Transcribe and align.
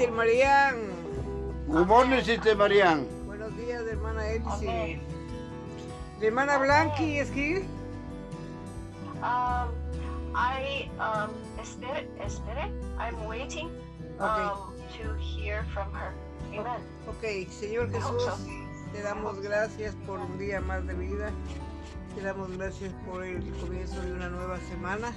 Sister 0.00 0.16
Marian. 0.16 0.76
Good 1.68 1.86
morning, 1.86 2.24
Sister 2.24 2.56
Marian. 2.56 3.06
Buenos 3.26 3.52
días, 3.54 3.84
hermana 3.84 4.32
Elsie. 4.32 4.98
La 6.18 6.26
hermana 6.26 6.56
Blanqui 6.56 7.18
is 7.20 7.28
here. 7.28 7.60
Um, 9.20 9.68
I 10.34 10.88
um, 10.98 11.34
espere, 11.60 12.08
espere. 12.24 12.72
I'm 12.98 13.26
waiting 13.28 13.68
um, 14.18 14.72
to 14.96 15.14
hear 15.20 15.66
from 15.74 15.92
her. 15.92 16.14
Amen. 16.54 16.80
Ok, 17.06 17.46
Señor 17.50 17.92
Jesús, 17.92 18.24
te 18.94 19.02
damos 19.02 19.38
gracias 19.42 19.94
por 20.06 20.18
un 20.18 20.38
día 20.38 20.62
más 20.62 20.86
de 20.86 20.94
vida. 20.94 21.30
Te 22.14 22.22
damos 22.22 22.56
gracias 22.56 22.90
por 23.04 23.22
el 23.22 23.42
comienzo 23.60 24.00
de 24.00 24.14
una 24.14 24.30
nueva 24.30 24.58
semana. 24.70 25.12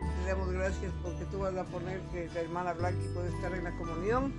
Te 0.00 0.30
damos 0.30 0.50
gracias 0.52 0.92
porque 1.02 1.24
tú 1.26 1.40
vas 1.40 1.56
a 1.56 1.64
poner 1.64 2.00
que 2.12 2.28
la 2.34 2.40
hermana 2.40 2.72
Blanqui 2.72 3.06
puede 3.14 3.28
estar 3.28 3.52
en 3.52 3.64
la 3.64 3.76
comunión. 3.78 4.32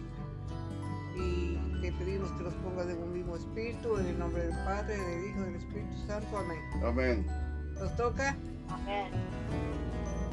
Y 1.15 1.57
te 1.81 1.91
pedimos 1.93 2.31
que 2.33 2.43
nos 2.43 2.53
pongas 2.55 2.87
en 2.87 3.01
un 3.01 3.13
mismo 3.13 3.35
espíritu, 3.35 3.97
en 3.97 4.07
el 4.07 4.19
nombre 4.19 4.43
del 4.43 4.57
Padre, 4.65 4.97
del 4.97 5.29
Hijo 5.29 5.41
y 5.41 5.43
del 5.45 5.55
Espíritu 5.55 6.07
Santo. 6.07 6.37
Amén. 6.37 6.59
Amén. 6.85 7.27
¿Nos 7.79 7.95
toca? 7.95 8.35
Amén. 8.69 9.11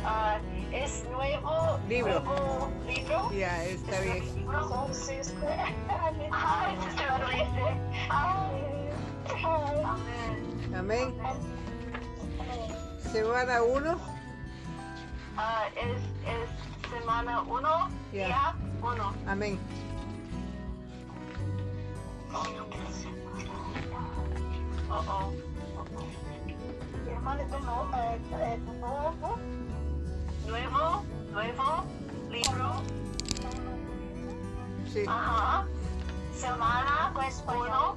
Ah, 0.05 0.39
es 0.73 1.05
nuevo 1.11 1.79
Libro. 1.89 2.21
nuevo 2.21 2.71
libro. 2.87 3.33
Ya, 3.33 3.65
está 3.65 4.01
bien. 4.01 4.23
Entonces, 4.37 5.35
ay, 6.31 6.77
Adolescente. 7.09 7.63
Ay, 8.09 8.69
Amén. 10.75 10.75
Amén. 10.75 11.15
Semana 13.13 13.63
1. 13.63 14.18
Ah, 15.41 15.69
es, 15.77 16.03
es 16.27 16.91
semana 16.91 17.43
1, 17.43 17.89
Ya. 18.13 18.27
día 18.27 18.55
1. 18.83 19.15
Amén. 19.29 19.57
Oh, 24.91 25.05
oh. 25.07 25.33
Nuevo, 30.49 31.05
nuevo 31.31 31.85
libro. 32.31 32.83
Sí. 34.93 35.05
Ajá. 35.07 35.67
Semana 36.35 37.13
pues 37.15 37.45
uno. 37.47 37.97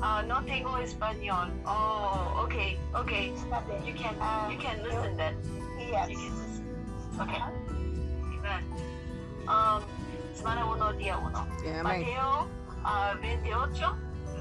Ah, 0.00 0.22
no 0.26 0.42
tengo 0.44 0.78
español. 0.78 1.52
Oh, 1.66 2.44
okay, 2.44 2.78
okay. 2.94 3.34
You 3.84 3.92
can, 3.92 4.16
you 4.50 4.58
can 4.58 4.82
listen 4.82 5.16
then. 5.18 5.36
You 6.08 6.16
can 6.16 6.41
Okay. 7.20 7.40
Amen. 8.38 8.64
Um, 9.46 9.82
semana 10.34 10.64
uno, 10.64 10.92
día 10.94 11.18
uno. 11.18 11.46
Yeah, 11.62 11.80
amén. 11.80 12.00
Mateo 12.00 12.48
ah, 12.84 13.14
28, 13.20 13.96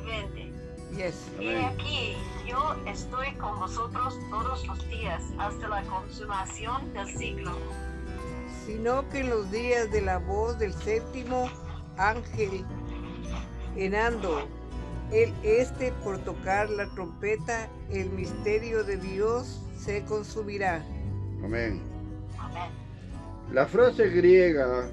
20. 0.05 0.51
Yes. 0.95 1.31
Y 1.39 1.55
aquí 1.55 2.17
yo 2.47 2.75
estoy 2.85 3.33
con 3.35 3.59
vosotros 3.59 4.17
todos 4.29 4.65
los 4.67 4.89
días 4.89 5.21
hasta 5.37 5.67
la 5.67 5.83
consumación 5.83 6.93
del 6.93 7.07
siglo. 7.17 7.51
Sino 8.65 9.07
que 9.09 9.19
en 9.19 9.29
los 9.29 9.51
días 9.51 9.91
de 9.91 10.01
la 10.01 10.17
voz 10.19 10.59
del 10.59 10.73
séptimo 10.73 11.49
ángel 11.97 12.65
enando, 13.75 14.47
el 15.11 15.33
este 15.43 15.91
por 16.03 16.17
tocar 16.19 16.69
la 16.69 16.87
trompeta, 16.93 17.69
el 17.89 18.09
misterio 18.11 18.83
de 18.83 18.97
Dios 18.97 19.61
se 19.77 20.03
consumirá. 20.05 20.77
Amén. 21.43 21.81
Amén. 21.81 21.91
La 23.51 23.65
frase 23.65 24.09
griega 24.09 24.87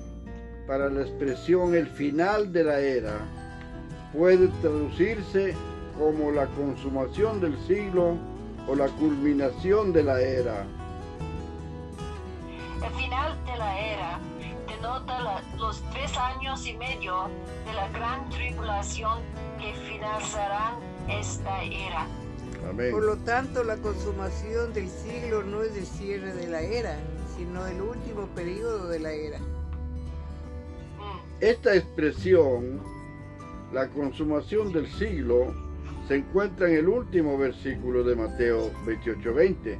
para 0.66 0.88
la 0.90 1.02
expresión 1.02 1.74
el 1.74 1.86
final 1.86 2.52
de 2.52 2.64
la 2.64 2.80
era 2.80 3.18
puede 4.12 4.48
traducirse 4.60 5.54
como 5.98 6.30
la 6.32 6.46
consumación 6.46 7.40
del 7.40 7.56
siglo 7.66 8.16
o 8.66 8.74
la 8.74 8.88
culminación 8.88 9.92
de 9.92 10.02
la 10.02 10.20
era. 10.20 10.66
El 12.82 12.90
final 12.94 13.44
de 13.44 13.56
la 13.56 13.80
era 13.80 14.20
denota 14.66 15.20
la- 15.20 15.42
los 15.56 15.82
tres 15.90 16.16
años 16.16 16.66
y 16.66 16.74
medio 16.76 17.28
de 17.66 17.72
la 17.74 17.88
gran 17.90 18.28
tribulación 18.30 19.20
que 19.58 19.72
finalizarán 19.88 20.74
esta 21.08 21.62
era. 21.62 22.06
Amén. 22.68 22.90
Por 22.90 23.04
lo 23.04 23.16
tanto, 23.18 23.64
la 23.64 23.76
consumación 23.76 24.72
del 24.72 24.88
siglo 24.88 25.42
no 25.42 25.62
es 25.62 25.76
el 25.76 25.86
cierre 25.86 26.34
de 26.34 26.46
la 26.48 26.60
era, 26.60 26.96
sino 27.38 27.64
el 27.66 27.80
último 27.80 28.26
periodo 28.34 28.88
de 28.88 28.98
la 28.98 29.12
era. 29.12 29.38
Esta 31.40 31.76
expresión, 31.76 32.82
la 33.72 33.88
consumación 33.90 34.72
del 34.72 34.90
siglo, 34.94 35.54
se 36.08 36.16
encuentra 36.16 36.68
en 36.68 36.78
el 36.78 36.88
último 36.88 37.38
versículo 37.38 38.02
de 38.02 38.16
Mateo 38.16 38.72
28:20. 38.84 39.78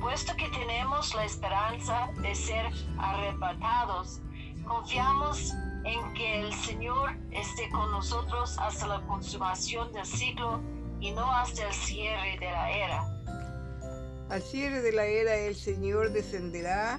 Puesto 0.00 0.32
que 0.36 0.48
tenemos 0.48 1.14
la 1.14 1.24
esperanza 1.26 2.08
de 2.22 2.34
ser 2.34 2.66
arrebatados, 2.98 4.22
confiamos 4.64 5.52
en 5.84 6.14
que 6.14 6.40
el 6.40 6.52
Señor 6.54 7.10
esté 7.32 7.68
con 7.70 7.90
nosotros 7.90 8.56
hasta 8.58 8.86
la 8.86 9.00
consumación 9.02 9.92
del 9.92 10.06
siglo 10.06 10.60
y 11.00 11.10
no 11.10 11.30
hasta 11.30 11.66
el 11.66 11.74
cierre 11.74 12.38
de 12.38 12.50
la 12.50 12.70
era. 12.70 13.21
Al 14.32 14.40
cierre 14.40 14.80
de 14.80 14.92
la 14.92 15.04
era 15.04 15.36
el 15.36 15.54
Señor 15.54 16.10
descenderá 16.10 16.98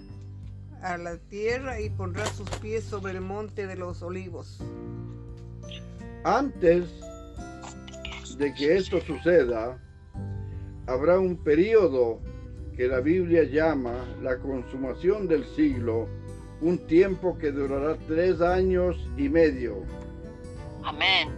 a 0.84 0.98
la 1.00 1.18
tierra 1.18 1.82
y 1.82 1.90
pondrá 1.90 2.28
sus 2.28 2.48
pies 2.58 2.84
sobre 2.84 3.14
el 3.14 3.22
monte 3.22 3.66
de 3.66 3.76
los 3.76 4.04
olivos. 4.04 4.60
Antes 6.24 6.86
de 8.38 8.54
que 8.54 8.76
esto 8.76 9.02
suceda, 9.02 9.82
habrá 10.86 11.18
un 11.18 11.36
periodo 11.44 12.22
que 12.78 12.88
la 12.88 13.00
Biblia 13.00 13.46
llama 13.46 13.96
la 14.22 14.38
consumación 14.38 15.28
del 15.28 15.44
siglo, 15.56 16.08
un 16.62 16.86
tiempo 16.86 17.36
que 17.40 17.52
durará 17.52 17.98
tres 18.06 18.42
años 18.42 18.96
y 19.18 19.28
medio. 19.28 19.84
Amén. 20.84 21.34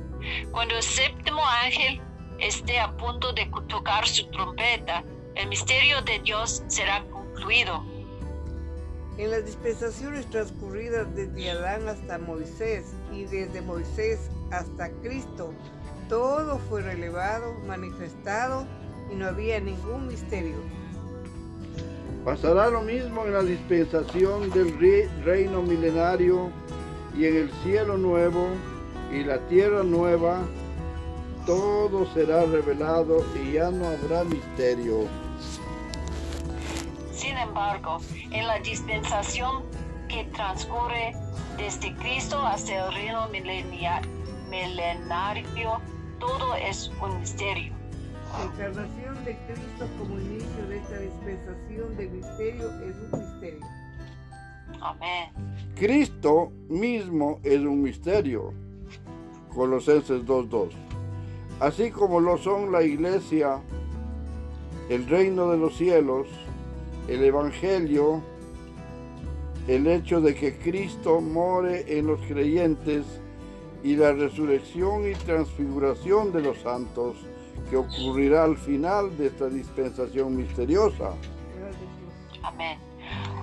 Cuando 0.51 0.75
el 0.75 0.83
séptimo 0.83 1.39
ángel 1.63 2.01
esté 2.41 2.81
a 2.81 2.91
punto 2.97 3.31
de 3.31 3.49
tocar 3.69 4.05
su 4.05 4.29
trompeta, 4.31 5.01
el 5.35 5.49
misterio 5.49 6.01
de 6.01 6.19
Dios 6.19 6.63
será 6.67 7.03
concluido. 7.11 7.83
En 9.17 9.31
las 9.31 9.45
dispensaciones 9.45 10.25
transcurridas 10.29 11.13
desde 11.15 11.51
Adán 11.51 11.87
hasta 11.87 12.17
Moisés 12.17 12.93
y 13.13 13.23
desde 13.25 13.61
Moisés 13.61 14.29
hasta 14.51 14.89
Cristo, 15.01 15.53
todo 16.09 16.59
fue 16.69 16.81
relevado, 16.81 17.53
manifestado 17.65 18.65
y 19.11 19.15
no 19.15 19.27
había 19.27 19.59
ningún 19.59 20.07
misterio. 20.07 20.57
Pasará 22.25 22.69
lo 22.69 22.81
mismo 22.81 23.25
en 23.25 23.33
la 23.33 23.43
dispensación 23.43 24.49
del 24.49 24.77
re- 24.79 25.09
reino 25.23 25.61
milenario 25.61 26.49
y 27.15 27.25
en 27.25 27.35
el 27.37 27.51
cielo 27.63 27.97
nuevo 27.97 28.47
y 29.11 29.23
la 29.23 29.37
tierra 29.47 29.83
nueva. 29.83 30.41
Todo 31.45 32.11
será 32.13 32.45
revelado 32.45 33.23
y 33.39 33.53
ya 33.53 33.69
no 33.69 33.85
habrá 33.87 34.23
misterio. 34.23 35.07
Sin 37.35 37.49
embargo, 37.49 37.97
en 38.31 38.47
la 38.47 38.59
dispensación 38.59 39.63
que 40.07 40.23
transcurre 40.33 41.13
desde 41.57 41.93
Cristo 41.95 42.39
hasta 42.39 42.87
el 42.87 42.93
reino 42.93 43.27
milenario, 44.49 45.81
todo 46.17 46.55
es 46.55 46.89
un 47.01 47.19
misterio. 47.19 47.73
La 48.31 48.45
encarnación 48.45 49.25
de 49.25 49.37
Cristo 49.47 49.85
como 49.99 50.17
inicio 50.17 50.65
de 50.69 50.77
esta 50.77 50.97
dispensación 50.97 51.97
de 51.97 52.07
misterio 52.07 52.69
es 52.69 52.95
un 52.95 53.19
misterio. 53.19 53.65
Amén. 54.79 55.29
Cristo 55.75 56.53
mismo 56.69 57.41
es 57.43 57.59
un 57.59 57.81
misterio. 57.81 58.53
Colosenses 59.53 60.23
2.2. 60.25 60.69
Así 61.59 61.91
como 61.91 62.21
lo 62.21 62.37
son 62.37 62.71
la 62.71 62.81
iglesia, 62.81 63.59
el 64.87 65.05
reino 65.09 65.51
de 65.51 65.57
los 65.57 65.75
cielos, 65.75 66.27
el 67.07 67.23
evangelio, 67.23 68.21
el 69.67 69.87
hecho 69.87 70.21
de 70.21 70.35
que 70.35 70.57
Cristo 70.57 71.21
more 71.21 71.97
en 71.97 72.07
los 72.07 72.19
creyentes 72.21 73.05
y 73.83 73.95
la 73.95 74.13
resurrección 74.13 75.09
y 75.09 75.13
transfiguración 75.13 76.31
de 76.31 76.41
los 76.41 76.57
santos 76.59 77.17
que 77.69 77.77
ocurrirá 77.77 78.43
al 78.43 78.57
final 78.57 79.15
de 79.17 79.27
esta 79.27 79.47
dispensación 79.47 80.35
misteriosa. 80.35 81.13
Amén. 82.43 82.79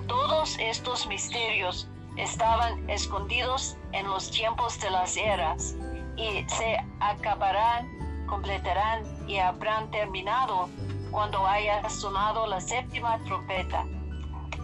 Todos 0.07 0.57
estos 0.59 1.07
misterios 1.07 1.87
estaban 2.17 2.89
escondidos 2.89 3.77
en 3.91 4.05
los 4.07 4.29
tiempos 4.31 4.79
de 4.79 4.91
las 4.91 5.17
eras 5.17 5.75
y 6.15 6.45
se 6.47 6.77
acabarán, 6.99 7.87
completarán 8.27 9.03
y 9.27 9.37
habrán 9.37 9.89
terminado 9.91 10.69
cuando 11.13 11.45
haya 11.45 11.87
sonado 11.89 12.47
la 12.47 12.59
séptima 12.59 13.19
trompeta. 13.25 13.85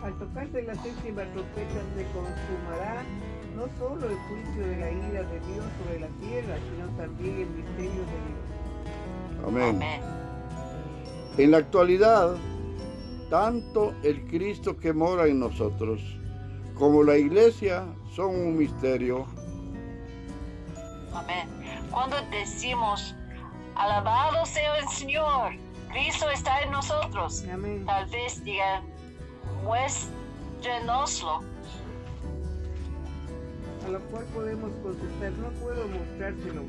Al 0.04 0.18
tocarse 0.18 0.64
la 0.64 0.74
séptima 0.74 1.22
trompeta 1.32 1.80
se 1.96 2.04
consumará 2.12 3.04
no 3.56 3.68
solo 3.78 4.10
el 4.10 4.18
juicio 4.18 4.66
de 4.66 4.78
la 4.78 4.92
ira 4.92 5.24
de 5.24 5.40
Dios 5.42 5.66
sobre 5.78 6.00
la 6.00 6.08
tierra, 6.08 6.58
sino 6.58 6.88
también 6.98 7.42
el 7.42 7.50
misterio 7.50 7.92
de 7.92 8.20
Dios. 8.26 9.48
Amén. 9.48 9.76
Amén. 9.76 10.02
En 11.38 11.52
la 11.52 11.58
actualidad, 11.58 12.36
tanto 13.30 13.94
el 14.02 14.26
Cristo 14.26 14.76
que 14.76 14.92
mora 14.92 15.28
en 15.28 15.40
nosotros 15.40 16.02
como 16.74 17.04
la 17.04 17.16
iglesia 17.16 17.86
son 18.16 18.36
un 18.36 18.58
misterio. 18.58 19.28
Amén. 21.14 21.48
Cuando 21.92 22.16
decimos, 22.32 23.16
alabado 23.76 24.46
sea 24.48 24.78
el 24.78 24.88
Señor, 24.88 25.69
Cristo 25.90 26.30
está 26.30 26.62
en 26.62 26.72
nosotros, 26.72 27.44
Amén. 27.52 27.84
tal 27.86 28.06
vez 28.10 28.44
digan, 28.44 28.84
muéstrenoslo. 29.64 31.42
A 33.86 33.90
lo 33.90 34.00
cual 34.12 34.26
podemos 34.26 34.72
contestar, 34.84 35.32
no 35.34 35.50
puedo 35.60 35.88
mostrárselo, 35.88 36.64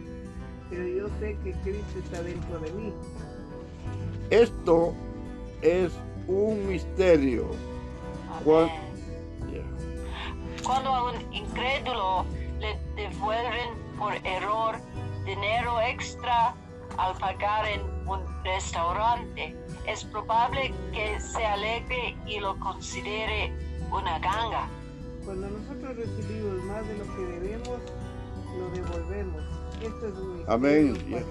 pero 0.70 0.87
yo 0.87 1.08
sé 1.20 1.37
que 1.44 1.52
Cristo 1.62 1.99
está 2.02 2.22
dentro 2.22 2.58
de 2.61 2.72
mí. 2.72 2.94
Esto 4.31 4.94
es 5.61 5.93
un 6.26 6.67
misterio. 6.67 7.50
Ya. 8.46 9.62
Cuando 10.64 10.94
a 10.94 11.11
un 11.11 11.34
incrédulo 11.34 12.25
le 12.58 12.78
devuelven 12.94 13.70
por 13.99 14.14
error 14.25 14.76
dinero 15.26 15.81
extra 15.82 16.55
al 17.00 17.17
pagar 17.17 17.67
en 17.67 17.81
un 18.06 18.20
restaurante, 18.44 19.56
es 19.87 20.05
probable 20.05 20.73
que 20.93 21.19
se 21.19 21.44
alegre 21.44 22.14
y 22.26 22.38
lo 22.41 22.58
considere 22.58 23.52
una 23.91 24.19
ganga. 24.19 24.69
Cuando 25.25 25.49
nosotros 25.49 25.97
recibimos 25.97 26.62
más 26.64 26.87
de 26.87 26.99
lo 26.99 27.05
que 27.17 27.23
debemos, 27.23 27.79
lo 28.58 28.70
devolvemos. 28.70 29.43
Esto 29.81 30.08
es 30.08 30.14
un 30.14 30.37
misterio 30.37 30.52
Amén. 30.52 30.94
Amén. 31.06 31.25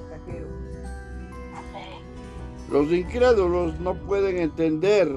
Los 2.71 2.91
incrédulos 2.91 3.79
no 3.79 3.93
pueden 3.93 4.37
entender 4.37 5.07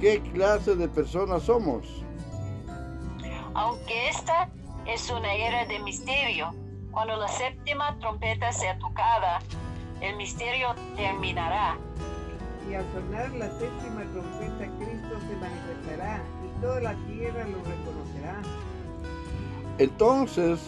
qué 0.00 0.22
clase 0.32 0.74
de 0.74 0.88
personas 0.88 1.42
somos. 1.42 1.86
Aunque 3.54 4.08
esta 4.08 4.48
es 4.86 5.10
una 5.10 5.34
era 5.34 5.66
de 5.66 5.78
misterio, 5.80 6.54
cuando 6.90 7.16
la 7.16 7.28
séptima 7.28 7.98
trompeta 7.98 8.52
sea 8.52 8.78
tocada, 8.78 9.40
el 10.00 10.16
misterio 10.16 10.74
terminará. 10.96 11.76
Y 12.70 12.74
al 12.74 12.84
sonar 12.92 13.30
la 13.32 13.46
séptima 13.58 14.02
trompeta, 14.12 14.66
Cristo 14.78 15.20
se 15.28 15.36
manifestará 15.36 16.22
y 16.44 16.60
toda 16.60 16.80
la 16.80 16.94
tierra 17.06 17.44
lo 17.44 17.58
reconocerá. 17.58 18.42
Entonces, 19.78 20.60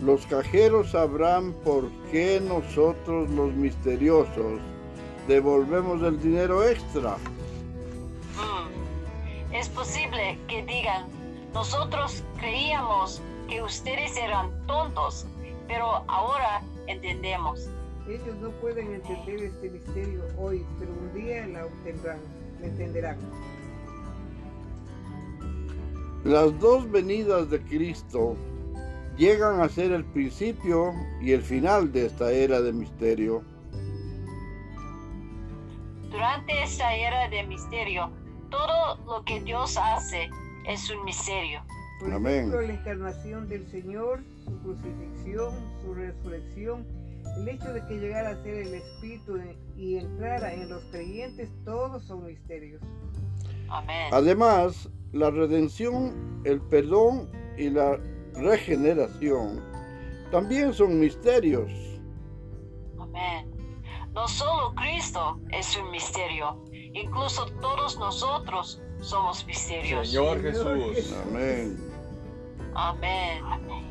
los 0.00 0.26
cajeros 0.26 0.90
sabrán 0.90 1.52
por 1.64 1.90
qué 2.10 2.40
nosotros 2.40 3.30
los 3.30 3.52
misteriosos 3.54 4.60
devolvemos 5.26 6.02
el 6.02 6.20
dinero 6.20 6.66
extra. 6.66 7.16
Mm. 8.36 9.54
Es 9.54 9.68
posible 9.68 10.38
que 10.48 10.64
digan, 10.64 11.06
nosotros 11.54 12.24
creíamos 12.38 13.22
que 13.48 13.62
ustedes 13.62 14.16
eran 14.16 14.50
tontos, 14.66 15.26
pero 15.66 16.02
ahora 16.08 16.62
entendemos. 16.86 17.68
Ellos 18.10 18.34
no 18.40 18.50
pueden 18.60 18.92
entender 18.92 19.40
este 19.40 19.70
misterio 19.70 20.24
hoy, 20.36 20.66
pero 20.80 20.90
un 20.92 21.14
día 21.14 21.46
la 21.46 21.66
obtendrán, 21.66 22.18
la 22.60 22.66
entenderán. 22.66 23.18
Las 26.24 26.58
dos 26.58 26.90
venidas 26.90 27.48
de 27.50 27.60
Cristo 27.60 28.36
llegan 29.16 29.60
a 29.60 29.68
ser 29.68 29.92
el 29.92 30.04
principio 30.04 30.92
y 31.22 31.30
el 31.30 31.42
final 31.42 31.92
de 31.92 32.06
esta 32.06 32.32
era 32.32 32.60
de 32.60 32.72
misterio. 32.72 33.42
Durante 36.10 36.64
esta 36.64 36.92
era 36.92 37.28
de 37.28 37.44
misterio, 37.44 38.10
todo 38.50 38.96
lo 39.06 39.24
que 39.24 39.40
Dios 39.40 39.78
hace 39.80 40.28
es 40.66 40.90
un 40.90 41.04
misterio. 41.04 41.62
Por 42.00 42.12
Amén. 42.12 42.34
ejemplo, 42.34 42.60
la 42.62 42.72
encarnación 42.72 43.48
del 43.48 43.70
Señor, 43.70 44.24
su 44.44 44.58
crucifixión, 44.62 45.54
su 45.82 45.94
resurrección, 45.94 46.84
el 47.36 47.48
hecho 47.48 47.72
de 47.72 47.84
que 47.86 47.94
llegara 47.94 48.30
a 48.30 48.42
ser 48.42 48.54
el 48.54 48.74
Espíritu 48.74 49.38
y 49.76 49.96
entrara 49.96 50.52
en 50.52 50.68
los 50.68 50.82
creyentes, 50.90 51.50
todos 51.64 52.04
son 52.04 52.26
misterios. 52.26 52.82
Amén. 53.68 54.08
Además, 54.12 54.88
la 55.12 55.30
redención, 55.30 56.42
el 56.44 56.60
perdón 56.60 57.30
y 57.56 57.70
la 57.70 57.98
regeneración 58.34 59.62
también 60.30 60.72
son 60.72 60.98
misterios. 60.98 61.70
Amén. 62.98 63.50
No 64.12 64.26
solo 64.26 64.74
Cristo 64.74 65.40
es 65.50 65.76
un 65.76 65.90
misterio, 65.90 66.64
incluso 66.72 67.46
todos 67.60 67.98
nosotros 67.98 68.82
somos 69.00 69.46
misterios. 69.46 70.08
Señor 70.08 70.42
Jesús. 70.42 71.14
Amén. 71.26 71.76
Amén. 72.74 73.44
Amén. 73.44 73.90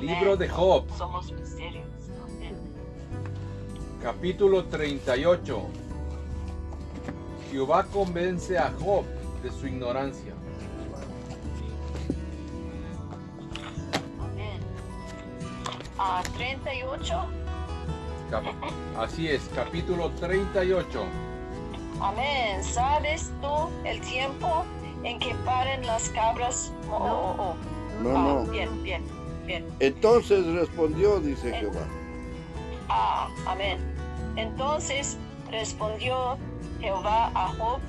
Libro 0.00 0.36
de 0.36 0.48
Job, 0.48 0.88
Somos 0.96 1.32
misterios. 1.32 1.97
Capítulo 4.02 4.64
38. 4.64 5.60
Jehová 7.50 7.84
convence 7.84 8.56
a 8.56 8.70
Job 8.78 9.04
de 9.42 9.50
su 9.50 9.66
ignorancia. 9.66 10.34
Amén. 14.20 14.60
Ah, 15.98 16.22
38. 16.36 17.14
Cap- 18.30 18.44
Así 18.98 19.28
es, 19.28 19.42
capítulo 19.54 20.10
38. 20.20 21.04
Amén. 22.00 22.62
¿Sabes 22.62 23.32
tú 23.40 23.68
el 23.84 24.00
tiempo 24.02 24.64
en 25.02 25.18
que 25.18 25.34
paren 25.44 25.84
las 25.86 26.08
cabras? 26.10 26.72
Oh, 26.90 26.94
oh, 26.96 27.34
oh. 27.38 27.54
No, 28.02 28.10
Ah, 28.16 28.22
no. 28.44 28.50
Bien, 28.50 28.82
bien, 28.84 29.02
bien. 29.44 29.66
Entonces 29.80 30.44
respondió, 30.46 31.18
dice 31.18 31.52
Jehová. 31.52 31.84
Ah, 32.88 33.28
amén. 33.46 33.78
Entonces 34.36 35.16
respondió 35.50 36.38
Jehová 36.80 37.30
a 37.34 37.48
Job 37.58 37.80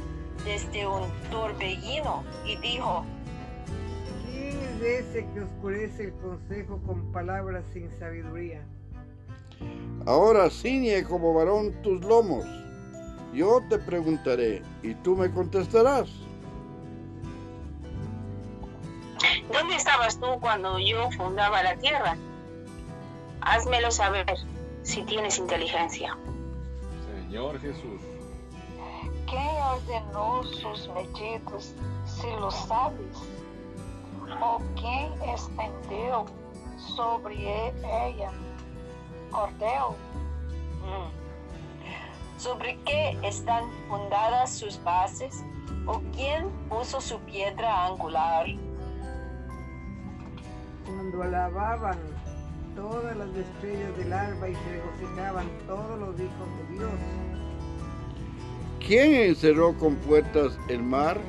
desde 0.45 0.87
un 0.87 1.09
torbellino 1.29 2.23
y 2.45 2.55
dijo, 2.57 3.05
¿Quién 4.25 4.57
es 4.59 4.81
ese 4.81 5.27
que 5.33 5.41
oscurece 5.41 6.05
el 6.05 6.13
consejo 6.13 6.79
con 6.85 7.11
palabras 7.11 7.63
sin 7.73 7.89
sabiduría? 7.99 8.61
Ahora 10.05 10.49
ciñe 10.49 11.03
como 11.03 11.33
varón 11.33 11.73
tus 11.81 12.01
lomos. 12.01 12.45
Yo 13.33 13.61
te 13.69 13.77
preguntaré 13.77 14.63
y 14.81 14.95
tú 14.95 15.15
me 15.15 15.29
contestarás. 15.29 16.09
¿Dónde 19.51 19.75
estabas 19.75 20.19
tú 20.19 20.27
cuando 20.39 20.79
yo 20.79 21.11
fundaba 21.11 21.61
la 21.61 21.75
tierra? 21.75 22.17
Házmelo 23.41 23.91
saber 23.91 24.25
si 24.83 25.03
tienes 25.03 25.37
inteligencia. 25.37 26.17
Señor 27.05 27.59
Jesús. 27.59 28.01
Quem 29.27 29.61
ordenou 29.61 30.43
sus 30.43 30.87
medidas, 30.87 31.75
se 32.05 32.27
lo 32.37 32.49
sabes? 32.49 33.17
Ou 34.41 34.59
quem 34.75 35.11
estendeu 35.33 36.25
sobre 36.95 37.35
ella 37.35 38.31
cordel? 39.31 39.95
"Mm, 40.81 41.09
¿sobre 42.39 42.77
qué 42.85 43.17
están 43.21 43.69
fundadas 43.87 44.51
sus 44.51 44.81
bases? 44.83 45.43
¿O 45.85 46.01
quién 46.15 46.49
puso 46.69 46.99
su 46.99 47.19
piedra 47.19 47.85
angular? 47.85 48.47
Cuando 50.85 51.21
alababan 51.23 51.99
todas 52.79 53.17
las 53.17 53.29
estrellas 53.35 53.97
del 53.97 54.13
alba 54.13 54.49
y 54.49 54.55
se 54.55 54.69
regocijaban 54.71 55.47
todos 55.67 55.99
los 55.99 56.19
hijos 56.19 56.47
de 56.57 56.75
Dios. 56.75 56.91
¿Quién 58.85 59.13
encerró 59.15 59.77
con 59.77 59.95
puertas 59.97 60.57
el 60.69 60.81
mar 60.81 61.19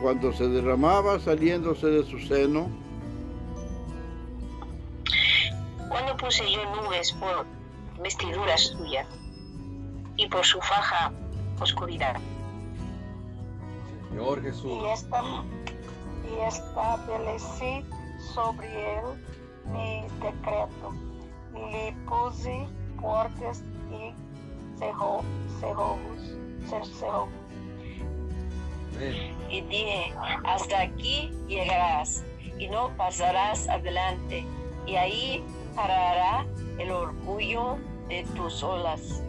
cuando 0.00 0.32
se 0.32 0.48
derramaba 0.48 1.18
saliéndose 1.18 1.86
de 1.88 2.04
su 2.04 2.20
seno? 2.20 2.70
Cuando 5.88 6.16
puse 6.16 6.44
yo 6.50 6.64
nubes 6.76 7.12
por 7.14 7.44
vestidura 8.00 8.56
suya 8.56 9.04
y 10.16 10.28
por 10.28 10.44
su 10.44 10.60
faja 10.60 11.12
oscuridad. 11.60 12.16
Señor 14.08 14.40
Jesús. 14.42 14.84
E, 14.84 14.92
esta, 14.92 15.22
estabeleci 16.48 17.84
sobre 18.34 18.68
ele 18.68 19.29
mi 19.72 20.06
decreto. 20.20 20.94
Lhe 21.54 21.94
puse 22.06 22.66
portas 23.00 23.62
e 23.92 24.14
cerrou, 24.78 25.24
cerrou, 25.60 25.98
cerrou. 26.68 27.28
Amén. 28.96 29.40
y 29.50 29.60
dije, 29.62 30.14
hasta 30.44 30.82
aquí 30.82 31.30
llegarás 31.48 32.22
y 32.58 32.68
no 32.68 32.90
pasarás 32.96 33.68
adelante, 33.68 34.44
y 34.86 34.96
ahí 34.96 35.44
parará 35.74 36.46
el 36.78 36.90
orgullo 36.90 37.78
de 38.08 38.24
tus 38.36 38.62
olas. 38.62 39.22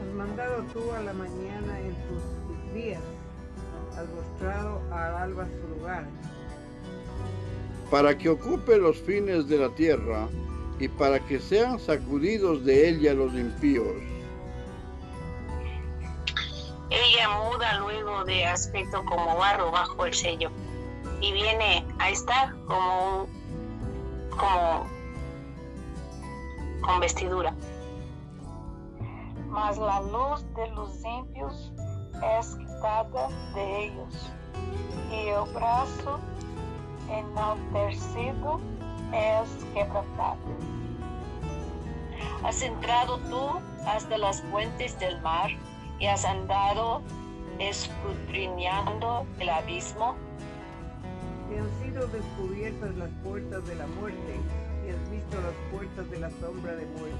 Has 0.00 0.14
mandado 0.14 0.62
tú 0.72 0.92
a 0.92 1.00
la 1.00 1.12
mañana 1.14 1.80
en 1.80 1.94
tus 2.06 2.74
días, 2.74 3.00
has 3.96 4.08
mostrado 4.08 4.82
al 4.92 5.16
alba 5.16 5.46
su 5.46 5.78
lugar. 5.78 6.04
Para 7.90 8.16
que 8.16 8.28
ocupe 8.28 8.78
los 8.78 8.96
fines 8.96 9.48
de 9.48 9.58
la 9.58 9.68
tierra 9.70 10.28
y 10.78 10.88
para 10.88 11.20
que 11.20 11.38
sean 11.38 11.78
sacudidos 11.78 12.64
de 12.64 12.88
ella 12.88 13.14
los 13.14 13.32
impíos. 13.34 13.96
Ella 16.90 17.28
muda 17.28 17.78
luego 17.78 18.24
de 18.24 18.44
aspecto 18.44 19.04
como 19.04 19.36
barro 19.36 19.70
bajo 19.70 20.06
el 20.06 20.14
sello 20.14 20.50
y 21.20 21.32
viene 21.32 21.84
a 21.98 22.10
estar 22.10 22.54
como 22.66 23.22
un, 23.22 24.30
como 24.30 24.86
con 26.82 27.00
vestidura. 27.00 27.54
Mas 29.48 29.78
la 29.78 30.00
luz 30.02 30.44
de 30.54 30.68
los 30.74 31.02
ímpios 31.04 31.72
es 32.40 32.56
quitada 32.56 33.28
de 33.54 33.84
ellos, 33.84 34.30
y 35.10 35.28
el 35.28 35.54
brazo 35.54 36.20
enaltecido 37.10 38.60
es 39.12 39.64
quebrantado. 39.74 40.38
Has 42.44 42.62
entrado 42.62 43.18
tú 43.28 43.48
hasta 43.86 44.18
las 44.18 44.40
fuentes 44.42 44.98
del 44.98 45.20
mar 45.22 45.50
y 45.98 46.06
has 46.06 46.24
andado 46.24 47.02
escudriñando 47.58 49.26
el 49.40 49.48
abismo. 49.48 50.16
Te 51.48 51.58
han 51.58 51.70
sido 51.82 52.06
descubiertas 52.08 52.94
las 52.96 53.10
puertas 53.24 53.66
de 53.66 53.74
la 53.76 53.86
muerte 53.86 54.40
y 54.86 54.90
has 54.90 55.10
visto 55.10 55.36
las 55.40 55.54
puertas 55.72 56.10
de 56.10 56.18
la 56.18 56.30
sombra 56.30 56.74
de 56.76 56.86
muerte. 56.86 57.16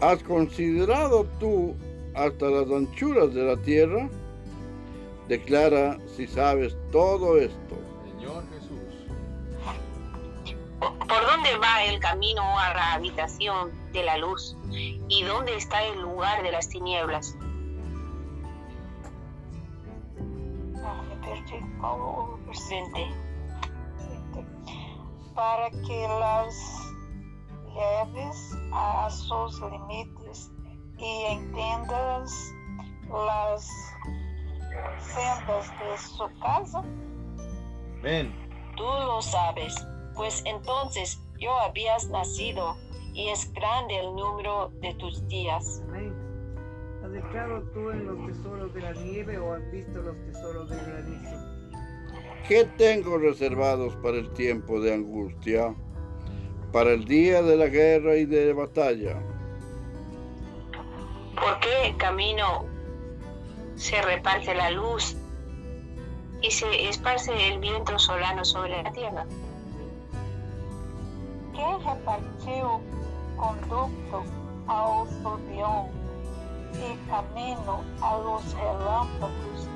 ¿Has 0.00 0.22
considerado 0.22 1.24
tú 1.38 1.74
hasta 2.14 2.50
las 2.50 2.70
anchuras 2.70 3.32
de 3.32 3.44
la 3.44 3.56
tierra? 3.56 4.08
Declara 5.28 5.98
si 6.06 6.26
sabes 6.26 6.76
todo 6.92 7.38
esto. 7.38 7.83
Señor 8.24 8.48
Jesús. 8.48 8.78
¿Por 10.80 11.26
dónde 11.26 11.58
va 11.58 11.84
el 11.84 12.00
camino 12.00 12.58
a 12.58 12.72
la 12.72 12.94
habitación 12.94 13.70
de 13.92 14.02
la 14.02 14.16
luz? 14.16 14.56
¿Y 15.08 15.24
dónde 15.24 15.54
está 15.56 15.82
el 15.82 16.00
lugar 16.00 16.42
de 16.42 16.52
las 16.52 16.68
tinieblas? 16.68 17.36
Presente. 22.46 23.10
para 25.34 25.68
que 25.70 26.08
las 26.20 26.54
lleves 27.74 28.56
a 28.72 29.10
sus 29.10 29.60
límites 29.60 30.52
y 30.96 31.24
entiendas 31.28 32.32
las 33.10 33.68
sendas 35.00 35.70
de 35.80 35.98
su 35.98 36.40
casa. 36.40 36.84
Amén. 38.04 38.30
Tú 38.76 38.82
lo 38.82 39.22
sabes, 39.22 39.74
pues 40.14 40.42
entonces 40.44 41.18
yo 41.38 41.58
habías 41.60 42.06
nacido 42.10 42.76
y 43.14 43.30
es 43.30 43.50
grande 43.54 43.98
el 43.98 44.14
número 44.14 44.70
de 44.82 44.92
tus 44.96 45.26
días. 45.26 45.82
Amén. 45.88 46.14
¿Has 47.02 47.14
entrado 47.14 47.62
tú 47.72 47.90
en 47.92 48.04
los 48.04 48.26
tesoros 48.26 48.74
de 48.74 48.82
la 48.82 48.92
nieve 48.92 49.38
o 49.38 49.54
has 49.54 49.72
visto 49.72 50.02
los 50.02 50.16
tesoros 50.26 50.68
del 50.68 50.80
granizo? 50.84 51.30
¿Qué 52.46 52.66
tengo 52.76 53.16
reservados 53.16 53.96
para 53.96 54.18
el 54.18 54.30
tiempo 54.34 54.82
de 54.82 54.92
angustia? 54.92 55.74
Para 56.72 56.90
el 56.90 57.06
día 57.06 57.40
de 57.40 57.56
la 57.56 57.68
guerra 57.68 58.16
y 58.16 58.26
de 58.26 58.52
batalla. 58.52 59.18
¿Por 61.36 61.58
qué 61.60 61.94
camino 61.96 62.66
se 63.76 64.02
reparte 64.02 64.54
la 64.54 64.70
luz 64.72 65.16
y 66.44 66.50
se 66.50 66.88
esparce 66.88 67.32
el 67.48 67.58
viento 67.58 67.98
solano 67.98 68.44
sobre 68.44 68.82
la 68.82 68.92
tierra? 68.92 69.26
Quem 71.54 71.78
repartiu 71.78 72.82
conducto 73.36 74.22
ao 74.66 75.06
turbião 75.22 75.90
e 76.74 76.98
caminho 77.08 77.84
a 78.02 78.16
los 78.16 78.52
relâmpagos 78.52 79.68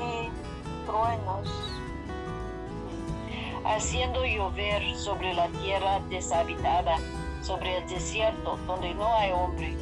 e 0.00 0.30
truenos? 0.86 1.74
haciendo 3.66 4.26
llover 4.26 4.94
sobre 4.94 5.32
la 5.32 5.48
tierra 5.48 5.98
deshabitada, 6.10 6.98
sobre 7.40 7.78
el 7.78 7.88
desierto 7.88 8.58
donde 8.66 8.92
no 8.94 9.06
hay 9.16 9.32
hombre, 9.32 9.74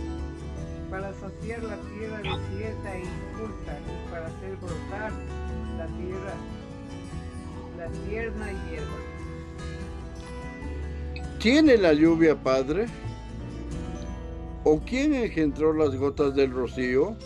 Para 0.89 1.13
saciar 1.15 1.63
la 1.65 1.77
tierra 1.77 2.19
desierta 2.19 2.95
e 2.95 3.01
inculta 3.01 3.79
y 3.81 4.11
para 4.11 4.27
hacer 4.27 4.57
brotar 4.57 5.13
la 5.79 5.87
tierra, 5.87 6.35
la 7.79 7.89
tierna 8.09 8.47
hierba. 8.69 8.99
¿Tiene 11.39 11.77
la 11.77 11.93
lluvia 11.93 12.37
padre? 12.37 12.87
¿O 14.65 14.79
quién 14.79 15.15
engendró 15.15 15.73
las 15.73 15.95
gotas 15.97 16.35
del 16.35 16.53
rocío? 16.53 17.17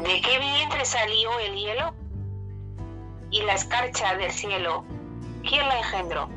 ¿de 0.00 0.20
qué 0.20 0.38
vientre 0.38 0.84
salió 0.84 1.38
el 1.40 1.54
hielo? 1.54 1.94
Y 3.30 3.42
la 3.42 3.54
escarcha 3.54 4.16
del 4.16 4.30
cielo, 4.30 4.84
¿quién 5.42 5.66
la 5.66 5.78
engendró? 5.78 6.28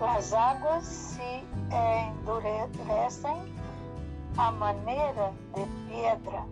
As 0.00 0.32
águas 0.32 0.84
se 0.86 1.44
endurecem 1.70 3.36
à 4.38 4.50
maneira 4.50 5.32
de 5.54 5.66
pedra 5.88 6.46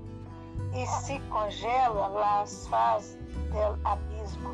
e 0.75 0.87
se 0.87 1.21
congelam 1.31 2.15
las 2.15 2.69
faz 2.69 3.17
del 3.53 3.75
abismo. 3.85 4.51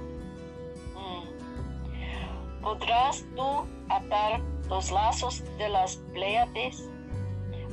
Mm. 0.94 2.62
¿Podrás 2.62 3.24
tú 3.36 3.66
atar 3.88 4.40
los 4.68 4.90
lazos 4.90 5.42
de 5.58 5.68
las 5.68 5.96
Pléyades 6.12 6.88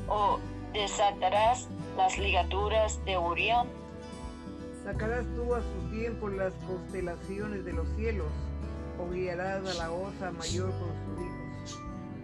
o 0.07 0.39
desatarás 0.73 1.67
las 1.97 2.17
ligaduras 2.17 3.03
de 3.05 3.17
Orión? 3.17 3.67
Sacarás 4.83 5.25
tú 5.35 5.53
a 5.53 5.61
su 5.61 5.95
tiempo 5.95 6.27
las 6.27 6.53
constelaciones 6.67 7.63
de 7.63 7.73
los 7.73 7.87
cielos 7.95 8.27
o 8.99 9.09
guiarás 9.11 9.65
a 9.67 9.73
la 9.75 9.91
osa 9.91 10.31
mayor 10.31 10.71
con 10.71 10.89
sus 10.89 11.25
hijos. 11.25 11.81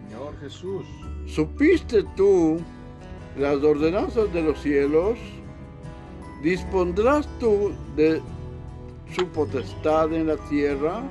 Señor 0.08 0.40
Jesús. 0.40 0.86
¿Supiste 1.26 2.02
tú 2.16 2.60
las 3.36 3.62
ordenanzas 3.62 4.32
de 4.32 4.42
los 4.42 4.60
cielos? 4.60 5.18
¿Dispondrás 6.42 7.26
tú 7.40 7.74
de 7.96 8.22
su 9.16 9.26
potestad 9.28 10.12
en 10.12 10.28
la 10.28 10.36
tierra? 10.48 11.02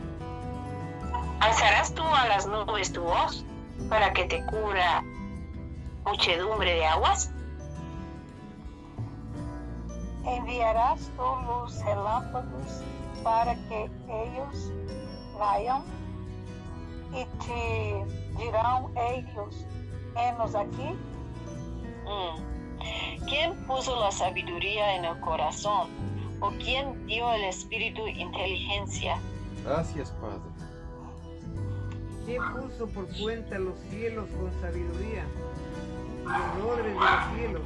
¿Alzarás 1.41 1.93
tú 1.93 2.01
a 2.01 2.27
las 2.29 2.47
nubes 2.47 2.93
tu 2.93 3.01
voz 3.01 3.45
para 3.89 4.13
que 4.13 4.23
te 4.25 4.45
cubra 4.45 5.03
muchedumbre 6.05 6.75
de 6.75 6.85
aguas? 6.85 7.29
Enviarás 10.25 11.11
tú 11.17 11.23
los 11.45 11.83
relámpagos 11.83 12.81
para 13.23 13.55
que 13.67 13.89
ellos 14.09 14.71
vayan 15.37 15.83
y 17.13 17.25
te 17.45 18.05
dirán 18.37 18.85
ellos, 18.95 19.65
henos 20.15 20.55
aquí. 20.55 20.95
Mm. 22.05 22.56
¿Quién 23.27 23.53
puso 23.65 23.99
la 23.99 24.11
sabiduría 24.11 24.95
en 24.95 25.05
el 25.05 25.19
corazón? 25.19 25.89
¿O 26.39 26.49
quién 26.51 27.05
dio 27.07 27.31
el 27.33 27.43
espíritu 27.45 28.07
inteligencia? 28.07 29.17
Gracias, 29.63 30.11
Padre. 30.21 30.39
¿Quién 32.25 32.41
puso 32.53 32.87
por 32.87 33.07
cuenta 33.19 33.57
los 33.57 33.77
cielos 33.89 34.27
con 34.37 34.51
sabiduría 34.61 35.25
y 36.23 36.27
los 36.27 36.65
odres 36.65 36.93
de 36.93 36.99
los 36.99 37.35
cielos? 37.35 37.61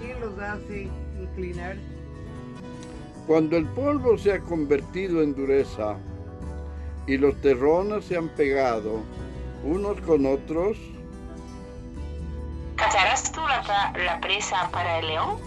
¿Quién 0.00 0.20
los 0.20 0.38
hace 0.38 0.88
inclinar? 1.20 1.76
Cuando 3.26 3.56
el 3.56 3.66
polvo 3.66 4.16
se 4.16 4.32
ha 4.32 4.40
convertido 4.40 5.22
en 5.22 5.34
dureza 5.34 5.96
y 7.06 7.16
los 7.16 7.34
terrones 7.40 8.04
se 8.04 8.16
han 8.16 8.28
pegado 8.30 9.00
unos 9.64 10.00
con 10.02 10.26
otros, 10.26 10.76
¿Cazarás 13.66 13.92
tú 13.92 13.98
la, 14.00 14.20
presa 14.20 14.68
para 14.70 14.98
el 14.98 15.08
león? 15.08 15.40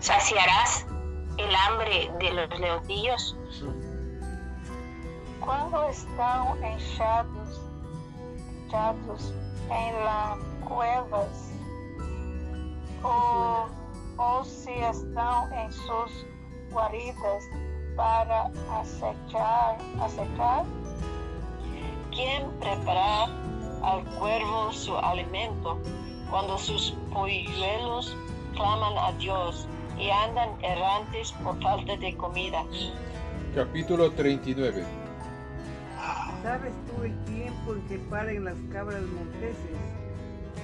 ¿Saciarás 0.00 0.86
el 1.36 1.54
hambre 1.54 2.10
de 2.18 2.32
los 2.32 2.58
leoncillos? 2.58 3.36
Quando 5.40 5.86
estão 5.90 6.56
enxados, 6.62 7.60
echados 8.66 9.34
em 9.70 9.92
la 10.04 10.38
cuevas, 10.66 11.52
ou, 13.02 13.68
ou 14.16 14.44
se 14.44 14.72
estão 14.72 15.52
em 15.52 15.70
suas 15.72 16.26
guaridas 16.72 17.44
para 17.96 18.50
acechar, 18.80 19.76
acechar? 20.00 20.64
¿Quién 22.10 22.50
prepara 22.60 23.28
al 23.84 24.04
cuervo 24.18 24.72
su 24.72 24.96
alimento 24.96 25.78
cuando 26.30 26.58
sus 26.58 26.94
polluelos 27.12 28.16
claman 28.54 28.94
a 28.98 29.12
Dios 29.18 29.68
y 29.98 30.10
andan 30.10 30.50
errantes 30.62 31.32
por 31.42 31.60
falta 31.62 31.96
de 31.96 32.16
comida? 32.16 32.64
Capítulo 33.54 34.10
39. 34.10 34.84
¿Sabes 36.42 36.72
tú 36.86 37.02
el 37.04 37.16
tiempo 37.24 37.74
en 37.74 37.80
que 37.88 37.98
paren 38.10 38.44
las 38.44 38.56
cabras 38.72 39.02
monteses? 39.02 39.76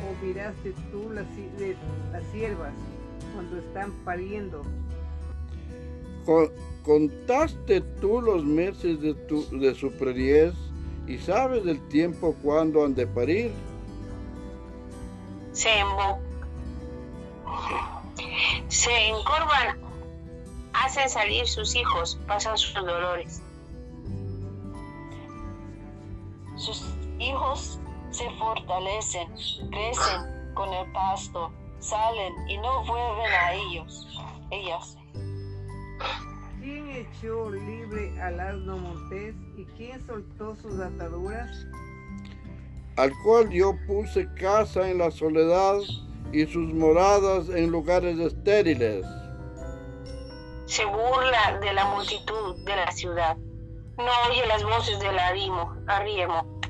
¿O 0.02 0.24
miraste 0.24 0.72
tú 0.90 1.10
las, 1.12 1.26
de- 1.58 1.76
las 2.12 2.24
siervas 2.32 2.72
cuando 3.34 3.58
están 3.58 3.92
pariendo? 4.04 4.62
Con- 6.24 6.50
¿Contaste 6.84 7.80
tú 8.00 8.20
los 8.20 8.44
meses 8.44 9.00
de, 9.00 9.14
tu, 9.14 9.44
de 9.58 9.74
su 9.74 9.90
preñez 9.92 10.54
y 11.06 11.18
sabes 11.18 11.66
el 11.66 11.80
tiempo 11.88 12.34
cuando 12.42 12.84
han 12.84 12.94
de 12.94 13.06
parir? 13.06 13.52
se, 15.52 15.70
se 18.68 19.08
encorvan, 19.08 19.78
hacen 20.72 21.08
salir 21.08 21.46
sus 21.46 21.74
hijos, 21.74 22.18
pasan 22.26 22.56
sus 22.56 22.74
dolores. 22.74 23.42
Sus 26.56 26.94
hijos 27.18 27.78
se 28.10 28.28
fortalecen, 28.38 29.28
crecen 29.70 30.54
con 30.54 30.72
el 30.72 30.90
pasto, 30.92 31.52
salen 31.78 32.32
y 32.48 32.58
no 32.58 32.84
vuelven 32.84 33.32
a 33.32 33.52
ellos, 33.54 34.08
ellas. 34.50 34.96
¿Quién 36.60 36.90
echó 36.90 37.50
libre 37.50 38.20
al 38.20 38.38
asno 38.38 38.76
montés 38.76 39.34
y 39.56 39.64
quién 39.76 40.04
soltó 40.06 40.54
sus 40.56 40.78
ataduras? 40.78 41.50
Al 42.96 43.12
cual 43.24 43.48
yo 43.48 43.72
puse 43.86 44.28
casa 44.34 44.90
en 44.90 44.98
la 44.98 45.10
soledad 45.10 45.78
y 46.32 46.44
sus 46.44 46.74
moradas 46.74 47.48
en 47.48 47.70
lugares 47.70 48.18
estériles. 48.18 49.06
Se 50.66 50.84
burla 50.84 51.58
de 51.62 51.72
la 51.72 51.86
multitud 51.86 52.62
de 52.64 52.76
la 52.76 52.92
ciudad. 52.92 53.36
No 53.96 54.10
oye 54.28 54.46
las 54.46 54.62
voces 54.62 55.00
del 55.00 55.18
arrimo, 55.18 55.74
arriemo. 55.86 56.60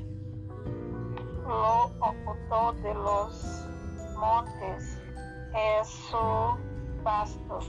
Lo 1.45 1.83
ocultó 1.99 2.73
de 2.81 2.93
los 2.93 3.67
montes 4.17 5.01
es 5.53 5.87
su 5.87 6.57
pasto 7.03 7.59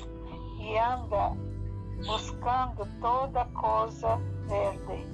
y 0.61 0.77
anda 0.77 1.35
buscando 1.99 2.87
toda 3.01 3.47
cosa 3.53 4.19
verde. 4.49 5.07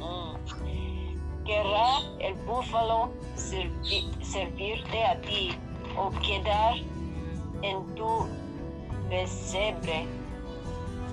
Mm. 0.00 1.44
¿Querrá 1.44 2.00
el 2.20 2.34
búfalo 2.44 3.10
servi- 3.36 4.10
servirte 4.24 5.04
a 5.04 5.20
ti 5.20 5.50
o 5.96 6.10
quedar 6.20 6.74
en 7.62 7.94
tu 7.94 8.26
pesebre? 9.08 10.06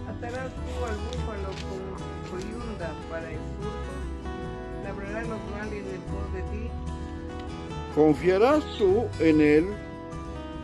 ¿Atarás 0.10 0.52
tú 0.52 0.86
al 0.86 0.96
búfalo 0.98 1.50
con 1.70 2.32
coyunda 2.32 2.92
para 3.10 3.30
el 3.30 3.38
surco? 3.38 3.94
¿Labrará 4.84 5.22
los 5.22 5.40
males 5.52 5.84
pos 6.10 6.34
de 6.34 6.42
ti? 6.44 6.70
¿Confiarás 7.96 8.64
tú 8.78 9.06
en 9.20 9.40
él 9.40 9.74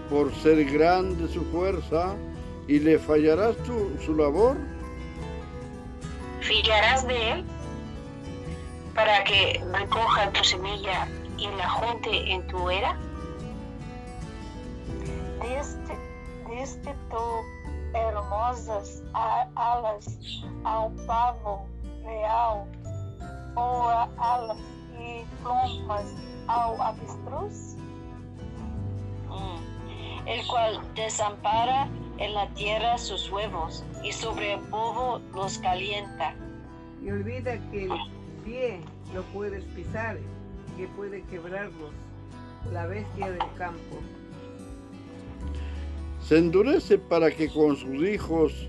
por 0.10 0.34
ser 0.34 0.66
grande 0.66 1.28
su 1.28 1.44
fuerza 1.46 2.16
y 2.70 2.80
le 2.80 3.00
fallarás 3.00 3.58
tú 3.64 3.98
su 4.06 4.16
labor? 4.16 4.56
¿Fiarás 6.40 7.08
de 7.08 7.32
él 7.32 7.46
para 8.94 9.24
que 9.24 9.60
recoja 9.74 10.32
tu 10.32 10.44
semilla 10.44 11.08
y 11.40 11.48
la 11.48 11.68
junte 11.68 12.32
en 12.32 12.46
tu 12.46 12.70
era? 12.70 12.96
Diste, 15.42 15.98
diste 16.48 16.96
hermosas 17.96 19.02
alas 19.56 20.06
a 20.64 20.80
un 20.82 20.96
pavo 21.08 21.66
real 22.04 22.66
o 23.56 23.90
a 23.90 24.08
alas 24.20 24.58
y 25.00 25.24
plumas 25.42 26.06
ao 26.48 26.80
avestruz? 26.80 27.76
Mm. 29.28 30.28
El 30.28 30.48
cual 30.48 30.82
desampara 30.94 31.90
en 32.20 32.34
la 32.34 32.48
tierra 32.50 32.98
sus 32.98 33.32
huevos 33.32 33.84
y 34.04 34.12
sobre 34.12 34.54
el 34.56 34.60
polvo 34.62 35.22
los 35.34 35.58
calienta. 35.60 36.36
Y 37.04 37.10
olvida 37.12 37.58
que 37.72 37.86
el 37.86 37.92
pie 38.44 38.82
lo 39.14 39.24
puedes 39.24 39.64
pisar, 39.76 40.18
que 40.78 40.88
puede 40.90 41.24
quebrarlos, 41.24 41.92
la 42.74 42.86
bestia 42.88 43.32
del 43.32 43.54
campo. 43.58 43.98
Se 46.22 46.38
endurece 46.38 46.98
para 46.98 47.32
que 47.32 47.50
con 47.50 47.78
sus 47.78 48.04
hijos, 48.04 48.68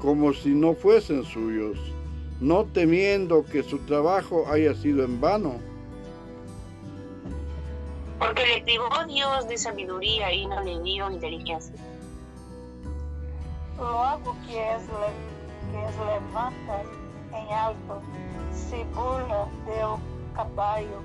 como 0.00 0.32
si 0.32 0.50
no 0.50 0.74
fuesen 0.74 1.24
suyos, 1.24 1.78
no 2.40 2.64
temiendo 2.64 3.44
que 3.44 3.62
su 3.62 3.78
trabajo 3.78 4.44
haya 4.48 4.74
sido 4.74 5.04
en 5.04 5.20
vano. 5.20 5.60
Porque 8.18 8.44
le 8.44 8.62
privó 8.62 8.88
Dios 9.06 9.46
de 9.46 9.56
sabiduría 9.56 10.32
y 10.32 10.46
no 10.46 10.62
le 10.64 10.82
dio 10.82 11.08
inteligencia. 11.08 11.74
Logo 13.78 14.36
que 14.46 14.74
es, 14.74 14.82
le- 14.88 15.70
que 15.70 15.84
es 15.84 15.96
levanta 15.96 16.82
em 17.32 17.52
alto, 17.52 18.02
se 18.52 18.84
burla 18.94 19.46
del 19.66 19.96
caballo 20.34 21.02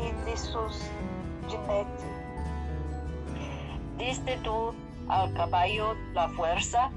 e 0.00 0.12
de 0.24 0.36
sus 0.36 0.82
jinetes. 1.48 2.04
Diste 3.98 4.36
tú 4.44 4.72
al 5.08 5.32
caballo 5.34 5.94
la 6.14 6.28
fuerza, 6.30 6.90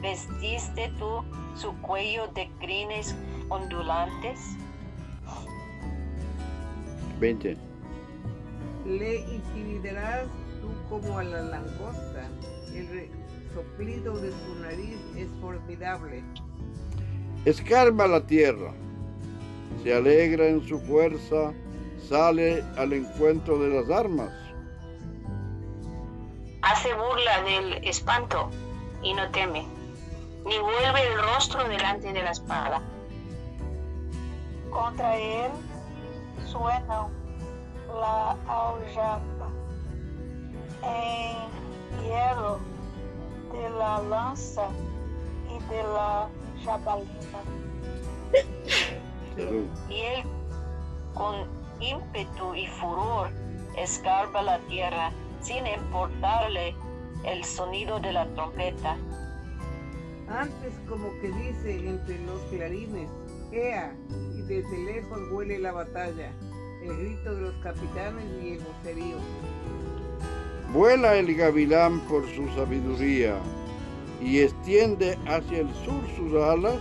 vestiste 0.00 0.88
tú 0.98 1.22
su 1.54 1.72
cuello 1.80 2.26
de 2.34 2.48
crines 2.60 3.14
ondulantes. 3.48 4.40
20. 7.20 7.56
Le 8.86 9.20
intimidarás 9.34 10.26
tú 10.60 10.68
como 10.88 11.18
a 11.18 11.24
la 11.24 11.42
langosta. 11.42 12.28
El 12.72 13.10
soplido 13.58 14.16
de 14.18 14.30
su 14.30 14.54
nariz 14.60 15.00
es 15.16 15.28
formidable. 15.40 16.22
Escarba 17.44 18.06
la 18.06 18.24
tierra, 18.24 18.72
se 19.82 19.94
alegra 19.94 20.46
en 20.46 20.62
su 20.66 20.78
fuerza, 20.78 21.52
sale 22.08 22.62
al 22.76 22.92
encuentro 22.92 23.58
de 23.58 23.68
las 23.68 23.90
armas. 23.90 24.30
Hace 26.62 26.88
burla 26.94 27.42
del 27.42 27.84
espanto 27.84 28.50
y 29.02 29.14
no 29.14 29.28
teme, 29.32 29.66
ni 30.46 30.58
vuelve 30.58 31.06
el 31.12 31.20
rostro 31.34 31.68
delante 31.68 32.12
de 32.12 32.22
la 32.22 32.30
espada. 32.30 32.80
Contra 34.70 35.16
ele 35.16 35.50
suenam 36.46 37.10
la 37.88 38.36
aljava 38.46 39.48
em 40.82 42.04
hielo 42.04 42.60
la 43.98 44.08
lança 44.08 44.68
e 45.50 45.58
de 45.68 45.82
la 45.82 46.28
jabalina. 46.64 47.40
Y 49.88 50.00
él 50.00 50.22
con 51.14 51.46
ímpetu 51.80 52.54
y 52.54 52.66
furor 52.66 53.30
escarba 53.76 54.42
la 54.42 54.58
tierra 54.68 55.12
sin 55.40 55.66
importarle 55.66 56.74
el 57.24 57.44
sonido 57.44 57.98
de 58.00 58.12
la 58.12 58.26
trompeta. 58.34 58.96
Antes 60.28 60.74
como 60.88 61.10
que 61.20 61.28
dice 61.28 61.88
entre 61.88 62.18
los 62.26 62.40
clarines, 62.50 63.08
¡Ea! 63.50 63.96
Y 64.36 64.42
desde 64.42 64.84
lejos 64.84 65.18
huele 65.32 65.58
la 65.58 65.72
batalla, 65.72 66.32
el 66.82 66.96
grito 66.96 67.34
de 67.34 67.40
los 67.40 67.54
capitanes 67.62 68.26
y 68.42 68.52
el 68.52 68.58
vocerío. 68.58 69.16
Vuela 70.72 71.16
el 71.16 71.34
gavilán 71.34 72.00
por 72.00 72.26
su 72.28 72.46
sabiduría 72.54 73.40
y 74.20 74.40
extiende 74.40 75.18
hacia 75.26 75.58
el 75.60 75.74
sur 75.84 76.02
sus 76.16 76.34
alas. 76.42 76.76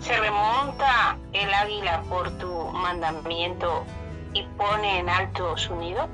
Se 0.00 0.16
remonta 0.18 1.18
el 1.32 1.52
águila 1.52 2.02
por 2.08 2.30
tu 2.38 2.50
mandamiento 2.72 3.84
y 4.32 4.42
pone 4.56 5.00
en 5.00 5.08
alto 5.08 5.56
su 5.56 5.76
nido. 5.76 6.08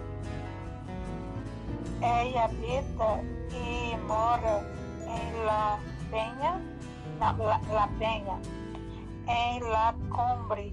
Ella 2.03 2.45
habita 2.45 3.21
e 3.53 3.97
mora 4.07 4.61
em 5.07 5.45
la 5.47 5.79
na, 7.19 7.33
la, 7.38 7.61
la 7.73 7.88
penha, 7.99 8.38
em 9.27 9.61
la 9.62 9.95
cumbre 10.11 10.73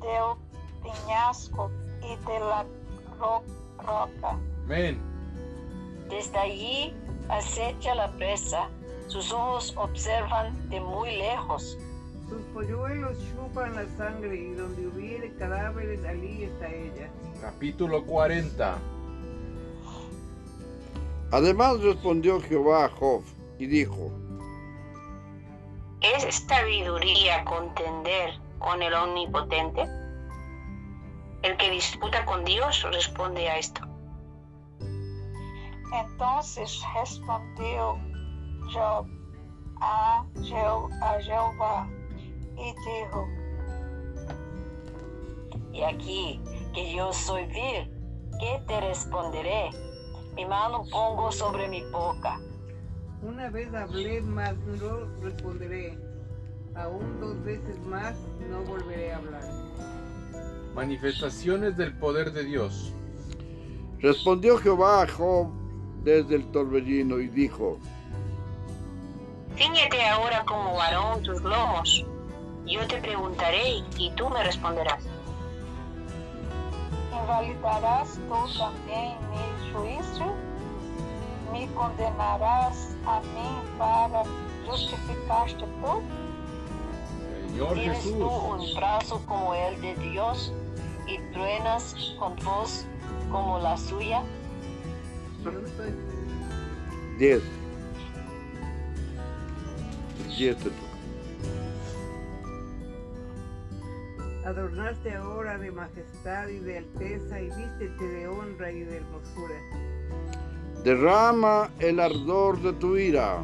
del 0.00 0.36
penhasco 0.82 1.70
e 2.02 2.16
de 2.24 2.38
la 2.38 2.64
ro- 3.18 3.42
roca. 3.78 4.38
Amén. 4.64 5.00
Desde 6.08 6.38
allí 6.38 6.94
acecha 7.30 7.94
la 7.94 8.10
presa, 8.12 8.68
sus 9.06 9.32
ojos 9.32 9.72
observan 9.76 10.68
de 10.68 10.80
muy 10.80 11.16
lejos. 11.16 11.78
Sus 12.28 12.42
polluelos 12.52 13.18
chupan 13.32 13.74
la 13.74 13.86
sangre 13.96 14.36
y 14.36 14.52
donde 14.52 14.86
hubiere 14.86 15.34
cadáveres, 15.34 16.04
allí 16.04 16.44
está 16.44 16.68
ella. 16.68 17.10
Capítulo 17.40 18.04
40. 18.04 18.78
Además 21.32 21.80
respondió 21.80 22.40
Jehová 22.40 22.86
a 22.86 22.88
Job 22.88 23.22
y 23.58 23.66
dijo, 23.66 24.10
¿Es 26.00 26.34
sabiduría 26.48 27.44
contender 27.44 28.30
con 28.58 28.82
el 28.82 28.94
omnipotente? 28.94 29.86
El 31.42 31.56
que 31.56 31.70
disputa 31.70 32.24
con 32.26 32.44
Dios 32.44 32.86
responde 32.92 33.48
a 33.48 33.58
esto. 33.58 33.89
Entonces 35.92 36.82
respondió 36.94 37.98
Job 38.72 39.06
a, 39.80 40.24
Jehová 40.42 41.88
y 42.56 42.74
dijo, 42.84 43.28
Y 45.72 45.82
aquí, 45.82 46.40
que 46.74 46.94
yo 46.94 47.12
soy 47.12 47.46
vil, 47.46 47.90
¿qué 48.38 48.62
te 48.68 48.80
responderé? 48.80 49.70
Mi 50.36 50.44
mano 50.44 50.84
pongo 50.90 51.32
sobre 51.32 51.68
mi 51.68 51.82
boca. 51.90 52.38
Una 53.22 53.50
vez 53.50 53.72
hablé, 53.74 54.20
mas 54.20 54.56
no 54.58 55.06
responderé. 55.22 55.98
Aún 56.76 57.20
dos 57.20 57.42
veces 57.42 57.78
más 57.80 58.16
no 58.48 58.62
volveré 58.62 59.12
a 59.12 59.16
hablar. 59.16 59.42
Manifestaciones 60.74 61.76
del 61.76 61.98
poder 61.98 62.32
de 62.32 62.44
Dios. 62.44 62.94
respondió 63.98 64.56
Jehová 64.56 65.02
a 65.02 65.08
Job 65.08 65.59
desde 66.02 66.36
el 66.36 66.50
torbellino 66.50 67.18
y 67.18 67.28
dijo, 67.28 67.78
Cíñete 69.56 70.06
ahora 70.08 70.44
como 70.44 70.74
varón 70.74 71.22
tus 71.22 71.42
lomos. 71.42 72.04
Yo 72.66 72.86
te 72.86 72.96
preguntaré 72.98 73.82
y 73.98 74.10
tú 74.16 74.28
me 74.30 74.42
responderás. 74.42 75.04
¿invalidarás 77.30 78.18
tú 78.28 78.58
también 78.58 79.16
mi 79.30 79.72
juicio? 79.72 80.34
¿Me 81.52 81.66
condenarás 81.74 82.96
a 83.06 83.20
mí 83.20 83.78
para 83.78 84.22
justificarte 84.66 85.54
tú? 85.54 86.02
Señor 87.48 87.74
¿Tienes 87.74 87.98
Jesús. 87.98 88.18
tú 88.18 88.28
un 88.28 88.74
brazo 88.74 89.22
como 89.26 89.54
el 89.54 89.80
de 89.80 89.94
Dios 89.96 90.52
y 91.06 91.18
truenas 91.32 91.94
con 92.18 92.36
voz 92.36 92.86
como 93.30 93.58
la 93.58 93.76
suya? 93.76 94.22
Yo 95.44 95.50
estoy 95.50 95.94
10. 97.18 97.42
10 100.36 100.56
te 100.56 100.64
toca. 100.64 100.74
Adornaste 104.46 105.14
ahora 105.14 105.58
de 105.58 105.70
majestad 105.70 106.48
y 106.48 106.58
de 106.58 106.78
alteza 106.78 107.40
y 107.40 107.46
vístete 107.46 108.04
de 108.04 108.28
honra 108.28 108.72
y 108.72 108.80
de 108.80 108.96
hermosura. 108.96 109.54
Derrama 110.84 111.70
el 111.78 112.00
ardor 112.00 112.60
de 112.60 112.72
tu 112.74 112.96
ira. 112.96 113.42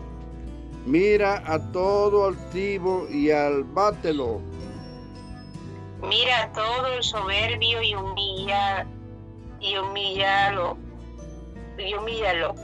Mira 0.87 1.43
a 1.47 1.61
todo 1.73 2.29
altivo 2.29 3.07
y 3.11 3.31
albátelo. 3.31 4.41
Mira 6.03 6.45
a 6.45 6.53
todo 6.53 6.87
el 6.95 7.03
soberbio 7.03 7.83
y 7.83 7.95
humilla 7.95 8.87
y 9.61 9.77
humíllalo 9.77 10.86
y 11.79 11.95
humíllalo 11.95 12.55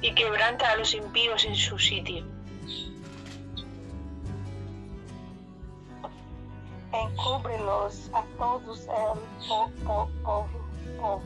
y 0.00 0.14
quebranta 0.14 0.70
a 0.72 0.76
los 0.76 0.94
impíos 0.94 1.44
en 1.44 1.54
su 1.54 1.78
sitio. 1.78 2.24
Encúbrelos 6.92 8.10
a 8.12 8.22
todos 8.38 8.80
el 8.80 9.48
po- 9.48 9.70
po- 9.86 10.08
povo. 10.22 10.48
povo. 11.00 11.22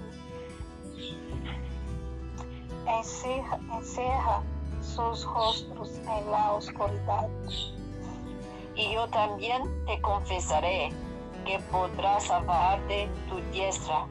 Encerra, 2.87 3.59
encerra 3.75 4.43
sus 4.81 5.25
rostros 5.25 5.91
en 5.99 6.31
la 6.31 6.53
oscuridad. 6.53 7.29
Y 8.77 8.93
yo 8.95 9.09
también 9.09 9.63
te 9.87 10.01
confesaré 10.03 10.91
que 11.45 11.59
podrás 11.73 12.25
salvarte 12.25 13.09
tu 13.29 13.41
diestra. 13.51 14.07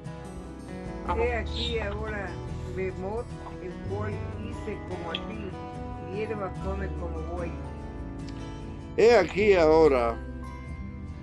He 1.13 1.36
aquí 1.36 1.80
ahora 1.80 2.30
Bemot, 2.76 3.26
el 3.62 3.72
buey, 3.89 4.15
hice 4.44 4.78
como 4.89 5.12
a 5.12 5.13
ti, 5.13 5.52
y 6.12 6.15
hierba 6.15 6.52
come 6.63 6.88
como 7.00 7.20
buey. 7.32 7.52
He 8.98 9.15
aquí 9.15 9.54
ahora 9.54 10.18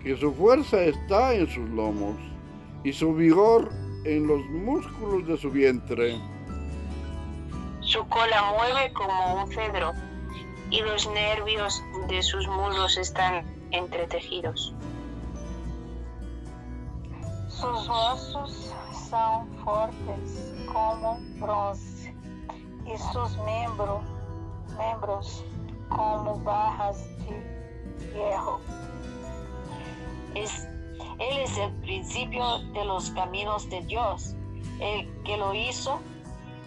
que 0.03 0.17
su 0.17 0.33
fuerza 0.35 0.81
está 0.83 1.35
en 1.35 1.49
sus 1.49 1.69
lomos 1.71 2.17
y 2.85 2.93
su 2.93 3.13
vigor 3.13 3.71
en 4.05 4.27
los 4.29 4.41
músculos 4.47 5.27
de 5.27 5.37
su 5.37 5.51
vientre. 5.51 6.17
Su 7.81 8.07
cola 8.09 8.55
mueve 8.57 8.93
como 8.93 9.43
un 9.43 9.53
cedro 9.53 9.93
y 10.71 10.81
los 10.81 11.11
nervios 11.11 11.83
de 12.09 12.23
sus 12.23 12.47
muslos 12.47 12.97
están 12.97 13.45
entretejidos. 13.73 14.75
Sus 17.49 17.89
huesos 17.89 18.73
son 19.13 19.47
fuertes 19.63 20.55
como 20.73 21.21
bronce 21.39 22.15
y 22.87 22.97
sus 23.13 23.37
miembros, 23.45 24.01
miembros 24.79 25.45
como 25.91 26.39
barras 26.41 27.05
de 27.19 28.07
hierro. 28.15 28.59
Es, 30.35 30.67
él 31.19 31.39
es 31.41 31.59
el 31.59 31.71
principio 31.83 32.61
de 32.73 32.87
los 32.87 33.11
caminos 33.11 33.69
de 33.69 33.83
Dios. 33.83 34.35
El 34.81 35.07
que 35.25 35.37
lo 35.37 35.53
hizo 35.53 36.01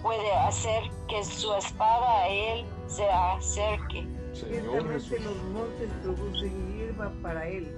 puede 0.03 0.31
hacer 0.36 0.84
que 1.08 1.23
su 1.23 1.51
espada 1.55 2.25
a 2.25 2.27
él 2.27 2.63
se 2.86 3.10
acerque. 3.10 4.08
Señor 4.34 4.62
Ciertamente 4.62 4.99
Jesús. 4.99 5.25
los 5.25 5.43
montes 5.45 5.89
producen 6.03 6.77
hierba 6.77 7.12
para 7.23 7.47
él, 7.47 7.75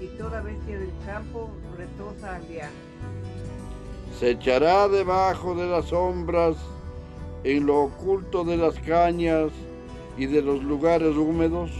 y 0.00 0.06
toda 0.18 0.40
bestia 0.40 0.76
del 0.76 0.92
campo 1.06 1.50
retosa 1.76 2.34
al 2.34 2.48
liano. 2.48 2.91
Se 4.18 4.30
echará 4.30 4.88
debajo 4.88 5.54
de 5.54 5.66
las 5.66 5.86
sombras, 5.86 6.56
en 7.44 7.66
lo 7.66 7.82
oculto 7.84 8.44
de 8.44 8.56
las 8.56 8.78
cañas 8.80 9.50
y 10.16 10.26
de 10.26 10.42
los 10.42 10.62
lugares 10.62 11.16
húmedos. 11.16 11.70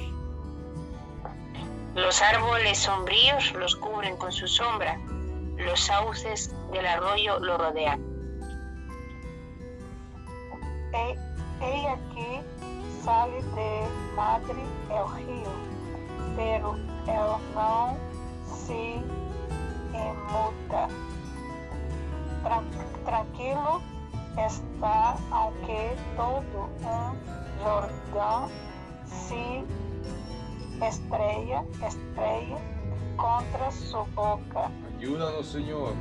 Los 1.94 2.22
árboles 2.22 2.78
sombríos 2.78 3.52
los 3.54 3.76
cubren 3.76 4.16
con 4.16 4.32
su 4.32 4.48
sombra, 4.48 4.98
los 5.58 5.78
sauces 5.78 6.54
del 6.72 6.86
arroyo 6.86 7.38
lo 7.38 7.58
rodean. 7.58 8.00
He, 10.94 11.16
he 11.60 11.88
aquí 11.88 12.40
sale 13.04 13.42
de 13.54 13.86
madre 14.16 14.62
el 14.90 15.26
río, 15.26 15.50
pero 16.36 16.74
él 17.06 17.42
no 17.54 17.96
se 18.66 19.00
inmuta. 19.92 20.88
Tran- 22.42 23.04
tranquilo 23.04 23.80
está, 24.36 25.16
aunque 25.30 25.96
todo 26.16 26.68
un 26.82 27.18
Jordão 27.62 28.48
se 29.06 29.64
estrella, 30.84 31.64
estrella 31.86 32.56
contra 33.16 33.70
su 33.70 33.98
boca. 34.14 34.70
Ayúdanos, 34.98 35.46
Señor. 35.46 35.92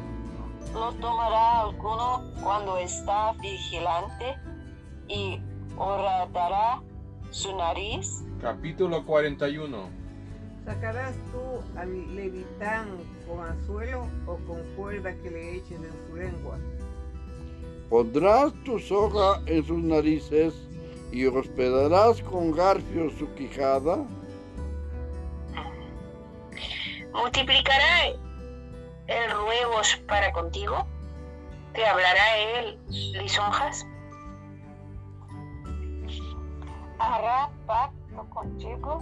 Lo 0.74 0.92
tomará 0.94 1.62
alguno 1.62 2.24
cuando 2.42 2.78
está 2.78 3.34
vigilante 3.34 4.36
y 5.08 5.42
horadará 5.78 6.82
su 7.32 7.56
nariz. 7.56 8.24
Capítulo 8.42 9.06
41. 9.06 10.01
¿Sacarás 10.66 11.16
tú 11.32 11.80
al 11.80 12.16
levitán 12.16 12.88
con 13.28 13.44
anzuelo 13.44 14.08
o 14.28 14.38
con 14.48 14.62
cuerda 14.76 15.14
que 15.22 15.32
le 15.32 15.56
eches 15.58 15.80
en 15.80 16.08
su 16.08 16.16
lengua? 16.16 16.58
Pondrás 17.90 18.54
tu 18.64 18.80
soga 18.80 19.42
en 19.48 19.66
sus 19.66 19.80
narices 19.80 20.54
y 21.12 21.26
hospedarás 21.26 22.22
con 22.22 22.52
garfio 22.52 23.10
su 23.18 23.34
quijada. 23.34 23.98
¿Multiplicará 27.14 28.08
el 29.08 29.32
ruegos 29.32 30.02
para 30.08 30.32
contigo? 30.32 30.86
¿Te 31.74 31.86
hablará 31.86 32.38
él 32.38 32.80
lisonjas? 32.88 33.86
hará 37.02 37.50
pacto 37.66 38.30
contigo, 38.30 39.00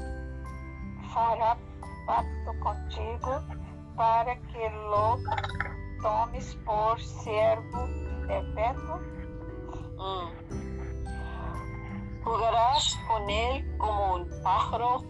fará 1.13 1.57
pacto 2.05 2.59
contigo 2.59 3.41
para 3.95 4.35
que 4.35 4.69
lo 4.89 5.19
tomes 6.01 6.57
por 6.65 6.99
siervo 7.01 7.87
perpétuo. 8.27 8.99
Mm. 9.97 10.29
¿Jugarás 12.23 12.97
con 13.07 13.29
él 13.29 13.77
como 13.77 14.15
un 14.15 14.29
pájaro 14.43 15.03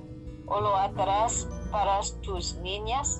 o 0.46 0.62
lo 0.62 0.76
atarás 0.76 1.48
para 1.72 2.00
tus 2.22 2.56
niñas? 2.56 3.20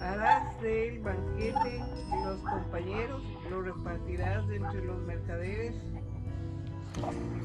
Harás 0.00 0.60
de 0.60 0.88
él 0.88 1.00
banquete 1.00 1.76
y 1.76 2.24
los 2.24 2.38
compañeros 2.40 3.22
lo 3.50 3.62
repartirás 3.62 4.44
entre 4.50 4.84
los 4.84 4.98
mercaderes. 5.02 5.74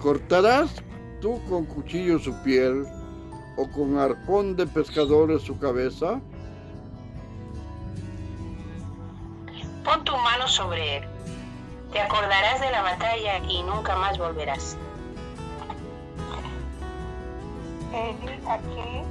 ¿Cortarás 0.02 0.84
tú 1.22 1.42
con 1.48 1.66
cuchillo 1.66 2.18
su 2.20 2.34
piel 2.44 2.86
o 3.58 3.68
con 3.70 3.98
arpón 3.98 4.56
de 4.56 4.68
pescadores 4.68 5.41
su 5.44 5.58
cabeza? 5.58 6.20
Pon 9.84 10.04
tu 10.04 10.15
mano 10.18 10.48
sobre 10.48 10.98
él. 10.98 11.04
Te 11.91 12.02
acordarás 12.02 12.60
de 12.60 12.72
la 12.72 12.82
batalla 12.82 13.38
y 13.48 13.63
nunca 13.63 13.96
más 13.96 14.18
volverás. 14.18 14.78
He 17.94 18.10
aquí 18.50 19.04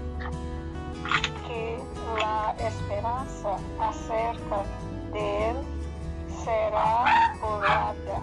que 1.47 1.79
la 2.19 2.55
esperanza 2.59 3.57
acerca 3.81 4.63
de 5.13 5.51
él 5.51 5.57
será 6.45 7.35
burlada, 7.41 8.21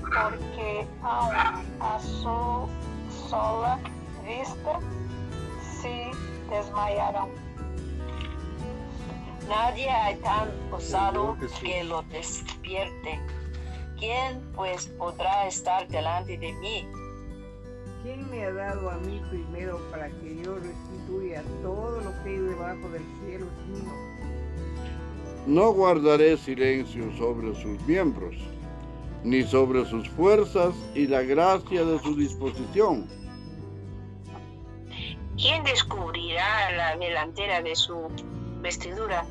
porque 0.00 0.86
aun 1.02 1.36
a 1.80 2.00
su 2.00 2.68
sola 3.28 3.78
vista 4.24 4.80
se 5.84 6.10
desmayarán. 6.50 7.28
Nadie 9.48 9.90
hay 9.90 10.16
tan 10.16 10.48
osado 10.72 11.36
que 11.60 11.84
lo 11.84 12.02
despierte. 12.04 13.20
¿Quién 13.98 14.40
pues 14.54 14.86
podrá 14.98 15.46
estar 15.46 15.86
delante 15.88 16.38
de 16.38 16.52
mí? 16.54 16.86
¿Quién 18.02 18.28
me 18.30 18.44
ha 18.44 18.52
dado 18.52 18.90
a 18.90 18.96
mí 18.98 19.20
primero 19.30 19.78
para 19.90 20.08
que 20.08 20.36
yo 20.42 20.56
restituya 20.58 21.42
todo 21.62 22.00
lo 22.00 22.10
que 22.22 22.30
hay 22.30 22.38
debajo 22.38 22.88
del 22.88 23.02
cielo 23.20 23.46
es 23.46 23.66
mío? 23.68 23.92
No 25.46 25.72
guardaré 25.72 26.38
silencio 26.38 27.14
sobre 27.18 27.54
sus 27.54 27.78
miembros, 27.86 28.34
ni 29.22 29.42
sobre 29.42 29.84
sus 29.84 30.08
fuerzas 30.10 30.74
y 30.94 31.06
la 31.06 31.22
gracia 31.22 31.84
de 31.84 31.98
su 31.98 32.16
disposición. 32.16 33.06
¿Quién 35.36 35.64
descubrirá 35.64 36.70
la 36.72 36.96
delantera 36.96 37.60
de 37.60 37.74
su 37.74 38.08
vestidura? 38.60 39.24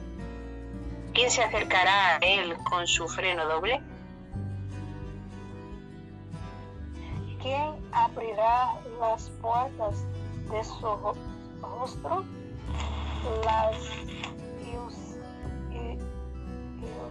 ¿Quién 1.13 1.29
se 1.31 1.43
acercará 1.43 2.15
a 2.15 2.17
él 2.17 2.55
con 2.69 2.87
su 2.87 3.07
freno 3.07 3.45
doble? 3.47 3.81
¿Quién 7.41 7.73
abrirá 7.91 8.73
las 8.99 9.29
puertas 9.41 10.05
de 10.49 10.63
su 10.63 10.81
ro- 10.81 11.15
rostro? 11.61 12.23
Las 13.45 13.77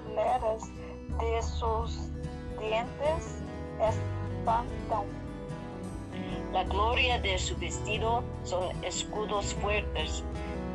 hileras 0.09 0.63
de 1.19 1.43
sus 1.43 2.09
dientes 2.59 3.43
espantan. 3.81 5.22
La 6.53 6.65
gloria 6.65 7.19
de 7.19 7.39
su 7.39 7.57
vestido 7.57 8.23
son 8.45 8.85
escudos 8.85 9.55
fuertes, 9.55 10.23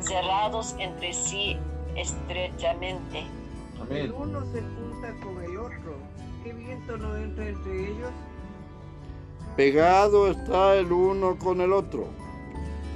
cerrados 0.00 0.74
entre 0.80 1.12
sí 1.12 1.56
estrechamente. 1.94 3.24
El 3.88 4.10
uno 4.10 4.44
se 4.52 4.60
junta 4.60 5.14
con 5.22 5.40
el 5.44 5.56
otro. 5.56 5.94
¿Qué 6.42 6.52
viento 6.52 6.96
no 6.96 7.16
entra 7.16 7.48
entre 7.48 7.92
ellos? 7.92 8.10
Pegado 9.56 10.28
está 10.32 10.74
el 10.74 10.90
uno 10.90 11.38
con 11.38 11.60
el 11.60 11.72
otro. 11.72 12.08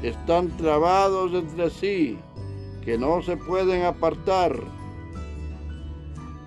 Están 0.02 0.48
trabados 0.56 1.32
entre 1.34 1.70
sí, 1.70 2.18
que 2.84 2.98
no 2.98 3.22
se 3.22 3.36
pueden 3.36 3.84
apartar. 3.84 4.58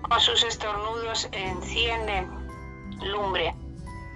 Con 0.02 0.20
sus 0.20 0.44
estornudos 0.44 1.28
encienden 1.32 2.28
lumbre 3.02 3.54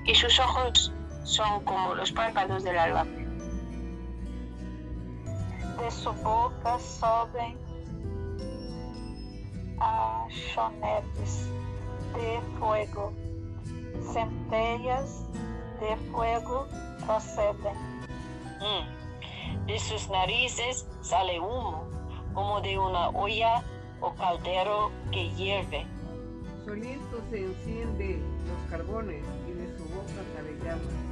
y 0.05 0.15
sus 0.15 0.39
ojos 0.39 0.93
son 1.31 1.63
como 1.65 1.95
los 1.95 2.11
párpados 2.11 2.65
del 2.65 2.77
alba. 2.77 3.05
De 5.79 5.91
su 5.91 6.13
boca 6.13 6.79
soben 6.81 7.57
achonetes 9.79 11.49
de 12.15 12.41
fuego, 12.59 13.13
centellas 14.13 15.25
de 15.81 15.97
fuego 16.11 16.67
proceden. 17.07 17.77
Mm. 18.59 19.67
De 19.67 19.79
sus 19.79 20.11
narices 20.11 20.87
sale 21.01 21.39
humo, 21.39 21.85
como 22.35 22.61
de 22.61 22.77
una 22.77 23.09
olla 23.11 23.63
o 24.01 24.13
caldero 24.15 24.91
que 25.13 25.31
hierve. 25.31 25.87
Soliento 26.65 27.23
se 27.31 27.45
enciende 27.45 28.21
los 28.47 28.71
carbones 28.71 29.25
y 29.49 29.53
de 29.53 29.79
su 29.79 29.85
boca 29.85 30.23
sale 30.35 30.59
llamas. 30.59 31.10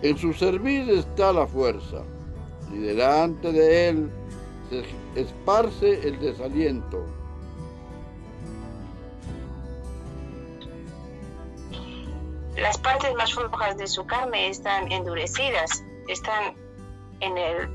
En 0.00 0.16
su 0.16 0.32
servir 0.32 0.88
está 0.90 1.32
la 1.32 1.44
fuerza, 1.44 2.04
y 2.72 2.78
delante 2.78 3.50
de 3.50 3.88
él 3.88 4.10
se 4.70 4.84
esparce 5.20 6.06
el 6.06 6.20
desaliento. 6.20 7.04
Las 12.56 12.78
partes 12.78 13.12
más 13.16 13.34
flojas 13.34 13.76
de 13.76 13.88
su 13.88 14.06
carne 14.06 14.48
están 14.48 14.90
endurecidas, 14.92 15.82
están 16.06 16.54
en 17.18 17.36
el 17.36 17.68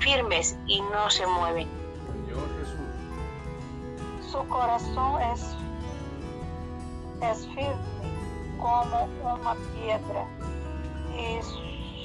firmes 0.00 0.56
y 0.66 0.80
no 0.80 1.10
se 1.10 1.26
mueven. 1.26 1.68
Señor 2.26 2.48
Jesús. 2.60 4.32
Su 4.32 4.48
corazón 4.48 5.20
es, 5.34 5.54
es 7.30 7.46
firme 7.48 7.74
como 8.58 9.04
una 9.22 9.54
piedra 9.74 10.26
y 11.18 11.42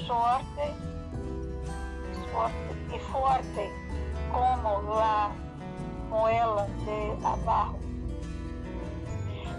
suerte, 0.06 0.74
suerte 2.30 2.96
y 2.96 2.98
fuerte 3.12 3.70
como 4.32 4.96
la 4.96 5.30
muela 6.10 6.66
de 6.84 7.26
abajo. 7.26 7.78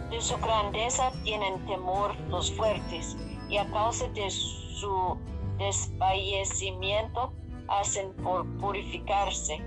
De 0.09 0.21
su 0.21 0.37
grandeza 0.37 1.11
tienen 1.23 1.65
temor 1.65 2.15
los 2.29 2.51
fuertes, 2.53 3.17
y 3.49 3.57
a 3.57 3.65
causa 3.71 4.07
de 4.09 4.29
su 4.29 5.17
desfallecimiento 5.57 7.33
hacen 7.67 8.11
por 8.23 8.45
purificarse. 8.57 9.59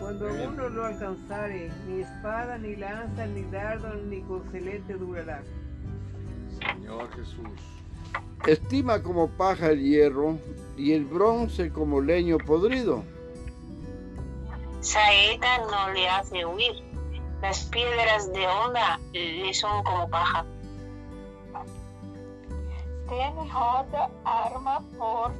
Cuando 0.00 0.26
uno 0.26 0.68
lo 0.68 0.86
alcanzare, 0.86 1.70
ni 1.86 2.00
espada, 2.00 2.56
ni 2.58 2.76
lanza, 2.76 3.26
ni 3.26 3.42
dardo, 3.50 3.94
ni 3.94 4.22
concelete 4.22 4.94
durará. 4.94 5.42
Señor 6.60 7.10
Jesús. 7.14 7.77
Estima 8.46 9.02
como 9.02 9.28
paja 9.28 9.70
el 9.70 9.82
hierro 9.82 10.38
y 10.76 10.92
el 10.92 11.04
bronce 11.04 11.72
como 11.72 12.00
leño 12.00 12.38
podrido. 12.38 13.02
Saeta 14.80 15.58
no 15.70 15.92
le 15.92 16.08
hace 16.08 16.46
huir. 16.46 16.82
Las 17.42 17.64
piedras 17.66 18.32
de 18.32 18.46
onda 18.46 18.98
le 19.12 19.52
son 19.54 19.82
como 19.84 20.08
paja. 20.08 20.44
Tiene 23.08 23.52
roda 23.52 24.10
arma 24.24 24.80
por 24.98 25.32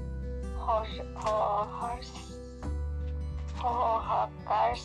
rojacarca 3.62 4.78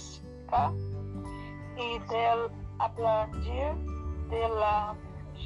y 1.76 1.99
del 2.10 2.49
ablandir 2.80 3.73
de 4.30 4.49
la 4.49 4.95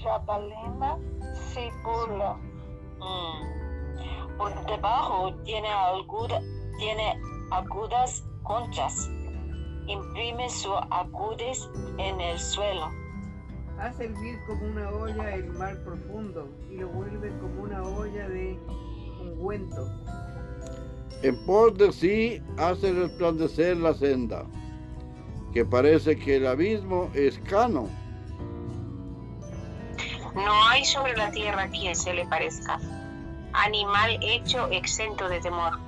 jabalina 0.03 0.97
se 1.53 1.71
burla. 1.83 2.37
Mm. 2.99 4.37
Por 4.37 4.65
debajo 4.65 5.33
tiene, 5.43 5.67
aguda- 5.67 6.41
tiene 6.77 7.19
agudas 7.51 8.23
conchas. 8.43 9.09
Imprime 9.87 10.49
su 10.49 10.71
agudez 10.73 11.69
en 11.97 12.19
el 12.21 12.37
suelo. 12.39 12.87
Hace 13.79 14.05
hervir 14.05 14.37
como 14.47 14.65
una 14.67 14.89
olla 14.89 15.35
el 15.35 15.49
mar 15.53 15.77
profundo 15.83 16.49
y 16.69 16.77
lo 16.77 16.89
vuelve 16.89 17.29
como 17.39 17.63
una 17.63 17.83
olla 17.83 18.27
de 18.27 18.59
ungüento. 19.21 19.87
En 21.23 21.45
pos 21.45 21.75
de 21.77 21.91
sí 21.91 22.41
hace 22.57 22.91
resplandecer 22.93 23.77
la 23.77 23.93
senda, 23.93 24.45
que 25.53 25.63
parece 25.65 26.17
que 26.17 26.35
el 26.35 26.47
abismo 26.47 27.09
es 27.13 27.39
cano. 27.39 27.87
No 30.37 30.67
hay 30.67 30.85
sobre 30.85 31.15
la 31.17 31.31
tierra 31.31 31.67
quien 31.67 31.95
se 31.95 32.13
le 32.13 32.25
parezca. 32.25 32.79
Animal 33.53 34.17
hecho 34.21 34.67
exento 34.71 35.27
de 35.27 35.41
temor. 35.41 35.79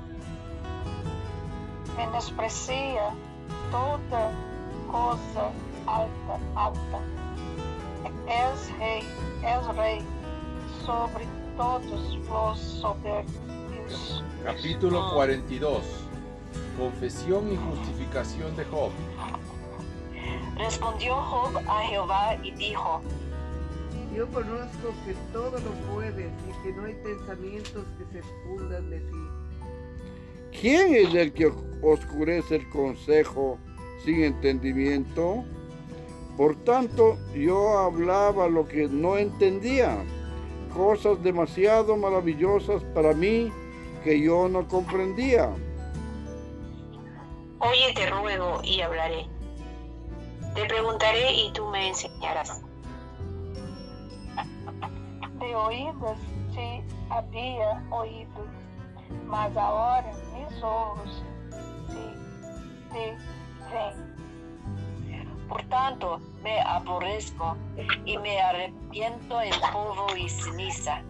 Menosprecia 1.95 3.13
toda 3.71 4.31
cosa 4.91 5.51
alta, 5.85 6.39
alta. 6.55 7.19
és 8.29 8.69
rei, 8.77 9.03
és 9.41 9.67
rei 9.75 10.01
sobre 10.85 11.25
todos 11.57 12.17
los 12.29 12.59
soberbios. 12.59 14.23
Capítulo 14.43 15.13
42. 15.13 15.83
Confesión 16.77 17.51
y 17.51 17.57
justificación 17.57 18.55
de 18.55 18.65
Job. 18.65 18.91
Respondió 20.57 21.15
Job 21.15 21.57
a 21.67 21.81
Jehová 21.87 22.35
y 22.43 22.51
dijo, 22.51 23.01
Yo 24.15 24.27
conozco 24.27 24.93
que 25.05 25.13
todo 25.31 25.51
lo 25.51 25.93
puedes 25.93 26.31
y 26.47 26.63
que 26.63 26.73
no 26.73 26.85
hay 26.85 26.95
pensamientos 26.95 27.85
que 27.97 28.05
se 28.11 28.19
escondan 28.19 28.89
de 28.89 28.99
ti. 28.99 30.59
¿Quién 30.59 30.95
es 30.95 31.13
el 31.13 31.31
que 31.31 31.51
oscurece 31.81 32.55
el 32.55 32.69
consejo 32.69 33.59
sin 34.03 34.23
entendimiento? 34.23 35.43
Por 36.35 36.55
tanto, 36.63 37.17
yo 37.35 37.77
hablaba 37.77 38.47
lo 38.47 38.67
que 38.67 38.87
no 38.87 39.17
entendía, 39.17 40.03
cosas 40.73 41.21
demasiado 41.21 41.95
maravillosas 41.97 42.83
para 42.95 43.13
mí 43.13 43.51
que 44.03 44.19
yo 44.19 44.47
no 44.49 44.67
comprendía. 44.67 45.49
Oye, 47.59 47.93
te 47.93 48.09
ruego 48.09 48.61
y 48.63 48.81
hablaré. 48.81 49.27
Te 50.55 50.65
preguntaré 50.65 51.33
y 51.33 51.51
tú 51.53 51.67
me 51.67 51.89
enseñarás. 51.89 52.68
De 55.49 55.55
oídas 55.55 56.19
te 56.53 56.83
había 57.09 57.83
oído, 57.89 58.45
mas 59.25 59.57
ahora 59.57 60.13
mis 60.35 60.61
ojos 60.61 61.23
te, 61.87 62.93
te 62.93 63.17
ven. 65.09 65.25
por 65.47 65.63
tanto 65.63 66.21
me 66.43 66.61
aborrezco 66.61 67.57
y 68.05 68.15
me 68.19 68.39
arrepiento 68.39 69.41
en 69.41 69.53
polvo 69.73 70.15
y 70.15 70.29
ceniza. 70.29 71.01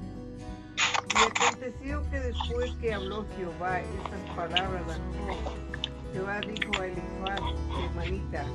Y 0.78 1.46
aconteció 1.46 2.10
que 2.10 2.20
después 2.22 2.72
que 2.76 2.94
habló 2.94 3.26
Jehová 3.36 3.82
estas 3.82 4.36
palabras 4.38 4.84
a 4.88 4.94
Job, 4.94 6.14
Jehová 6.14 6.40
dijo 6.40 6.82
a 6.82 6.86
Elifaz, 6.86 7.42
hermanita, 7.78 8.46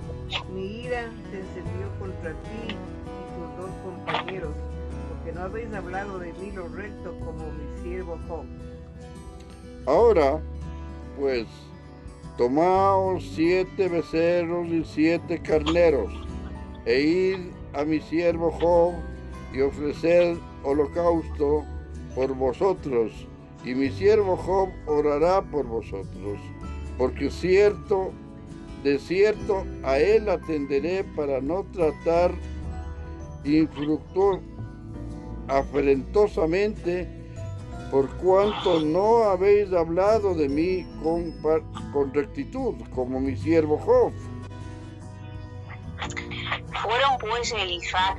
mi 0.50 0.64
ira 0.84 1.10
se 1.30 1.40
encendió 1.40 1.98
contra 1.98 2.30
ti 2.30 2.68
y 2.68 3.34
tus 3.34 3.56
dos 3.58 3.70
compañeros, 3.84 4.54
porque 5.24 5.38
no 5.38 5.44
habéis 5.46 5.72
hablado 5.72 6.18
de 6.18 6.32
mí 6.34 6.50
lo 6.52 6.68
recto 6.68 7.18
como 7.20 7.50
mi 7.52 7.82
siervo 7.82 8.18
Job. 8.28 8.44
Ahora, 9.86 10.40
pues, 11.18 11.46
tomaos 12.36 13.24
siete 13.34 13.88
becerros 13.88 14.68
y 14.68 14.84
siete 14.84 15.40
carneros, 15.40 16.12
e 16.84 17.00
id 17.00 17.38
a 17.72 17.84
mi 17.84 18.00
siervo 18.00 18.50
Job 18.50 18.94
y 19.54 19.62
ofreced 19.62 20.36
holocausto 20.62 21.64
por 22.14 22.34
vosotros, 22.34 23.12
y 23.64 23.74
mi 23.74 23.90
siervo 23.90 24.36
Job 24.36 24.68
orará 24.86 25.40
por 25.40 25.66
vosotros, 25.66 26.38
porque 26.98 27.30
cierto, 27.30 28.12
de 28.82 28.98
cierto 28.98 29.64
a 29.84 29.98
él 29.98 30.28
atenderé 30.28 31.02
para 31.16 31.40
no 31.40 31.64
tratar 31.72 32.32
infructuoso, 33.44 34.42
afrentosamente, 35.48 37.08
por 37.90 38.08
cuanto 38.16 38.80
no 38.80 39.24
habéis 39.24 39.72
hablado 39.72 40.34
de 40.34 40.48
mí 40.48 40.86
con, 41.02 41.32
par- 41.42 41.62
con 41.92 42.12
rectitud, 42.12 42.74
como 42.94 43.20
mi 43.20 43.36
siervo 43.36 43.78
Job. 43.78 44.12
Fueron 46.82 47.18
pues 47.20 47.52
Elifaz, 47.52 48.16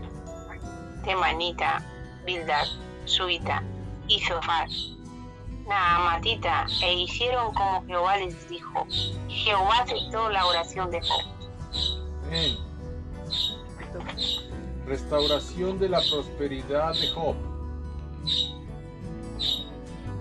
Temanita, 1.03 1.85
Bildad, 2.25 2.65
Suita 3.05 3.61
y 4.07 4.19
Jofar, 4.21 4.67
Naamatita, 5.67 6.65
e 6.83 6.93
hicieron 6.93 7.53
como 7.53 7.85
Jehová 7.85 8.17
les 8.17 8.47
dijo. 8.49 8.87
Jehová 9.27 9.79
aceptó 9.83 10.29
la 10.29 10.45
oración 10.45 10.89
de 10.89 11.01
Job. 11.01 11.21
Amén. 12.27 12.64
Restauración 14.85 15.79
de 15.79 15.89
la 15.89 15.99
prosperidad 16.01 16.93
de 16.93 17.07
Job. 17.13 17.35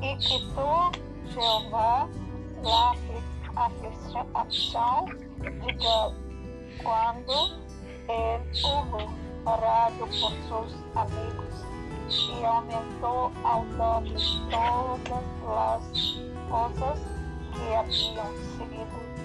E 0.02 0.16
quitou 0.16 0.90
Jeová 1.32 2.08
la 2.62 2.90
afli- 2.92 3.22
aflição 3.56 4.26
aflição 4.34 5.04
de 5.38 5.72
Job, 5.78 6.14
quando 6.82 7.58
ele 8.08 8.64
houve 8.64 9.08
orado 9.46 10.06
por 10.06 10.32
seus 10.48 10.74
amigos 10.94 11.54
e 12.08 12.44
aumentou 12.44 13.32
ao 13.44 13.64
doble 13.76 14.14
todas 14.50 15.24
as 15.58 16.18
coisas 16.50 16.98
que 17.52 17.92
sido 17.92 18.22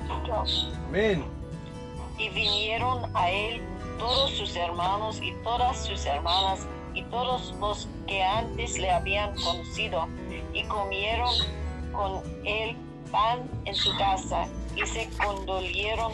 de 0.04 0.28
Job. 0.28 0.50
Amén. 0.88 1.24
Y 2.18 2.28
vinieron 2.30 3.06
a 3.14 3.30
él 3.32 3.62
todos 4.00 4.32
sus 4.32 4.56
hermanos 4.56 5.20
y 5.22 5.34
todas 5.44 5.86
sus 5.86 6.06
hermanas 6.06 6.68
y 6.96 7.04
todos 7.04 7.54
los 7.60 7.88
que 8.08 8.24
antes 8.24 8.80
le 8.80 8.90
habían 8.90 9.36
conocido 9.36 10.08
y 10.54 10.64
comieron 10.64 11.34
con 11.92 12.24
él 12.46 12.76
pan 13.12 13.48
en 13.66 13.76
su 13.76 13.96
casa 13.98 14.48
y 14.76 14.86
se 14.88 15.10
condolieron 15.18 16.14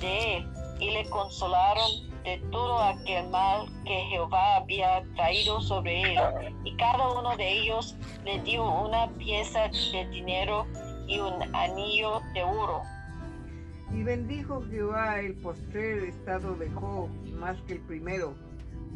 de 0.00 0.36
él 0.36 0.48
y 0.80 0.90
le 0.90 1.08
consolaron 1.10 2.14
de 2.24 2.38
todo 2.50 2.82
aquel 2.82 3.28
mal 3.28 3.66
que 3.84 4.00
Jehová 4.10 4.56
había 4.56 5.04
traído 5.14 5.60
sobre 5.60 6.14
él. 6.14 6.18
Y 6.64 6.74
cada 6.76 7.08
uno 7.08 7.36
de 7.36 7.60
ellos 7.60 7.94
le 8.24 8.40
dio 8.40 8.64
una 8.64 9.08
pieza 9.18 9.68
de 9.92 10.06
dinero 10.08 10.66
y 11.06 11.18
un 11.18 11.54
anillo 11.54 12.22
de 12.32 12.42
oro. 12.42 12.82
Y 13.94 14.02
bendijo 14.02 14.62
Jehová 14.70 15.20
el 15.20 15.34
postrer 15.34 16.04
estado 16.04 16.54
de 16.56 16.68
Job 16.70 17.08
más 17.38 17.56
que 17.62 17.74
el 17.74 17.80
primero, 17.80 18.34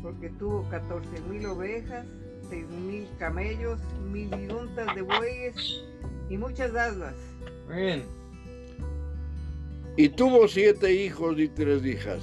porque 0.03 0.29
tuvo 0.31 0.69
catorce 0.71 1.21
mil 1.29 1.47
ovejas, 1.47 2.05
seis 2.49 2.67
mil 2.69 3.09
camellos, 3.19 3.79
mil 4.11 4.31
yuntas 4.49 4.95
de 4.95 5.03
bueyes 5.03 5.85
y 6.29 6.37
muchas 6.37 6.75
asnas. 6.75 7.15
Amén. 7.69 8.05
Y 9.97 10.09
tuvo 10.09 10.49
siete 10.49 10.93
hijos 10.93 11.39
y 11.39 11.49
tres 11.49 11.85
hijas. 11.85 12.23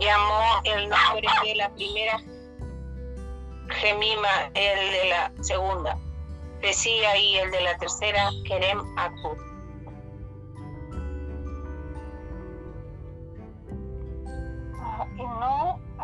Llamó 0.00 0.42
el 0.64 0.88
nombre 0.88 1.28
de 1.44 1.54
la 1.56 1.74
primera 1.74 2.20
Gemima, 3.68 4.50
el 4.54 4.92
de 4.92 5.08
la 5.08 5.32
segunda. 5.42 5.98
Decía 6.60 7.18
y 7.18 7.36
el 7.36 7.50
de 7.50 7.60
la 7.62 7.76
tercera, 7.78 8.30
Kerem 8.44 8.80
Akub. 8.96 9.45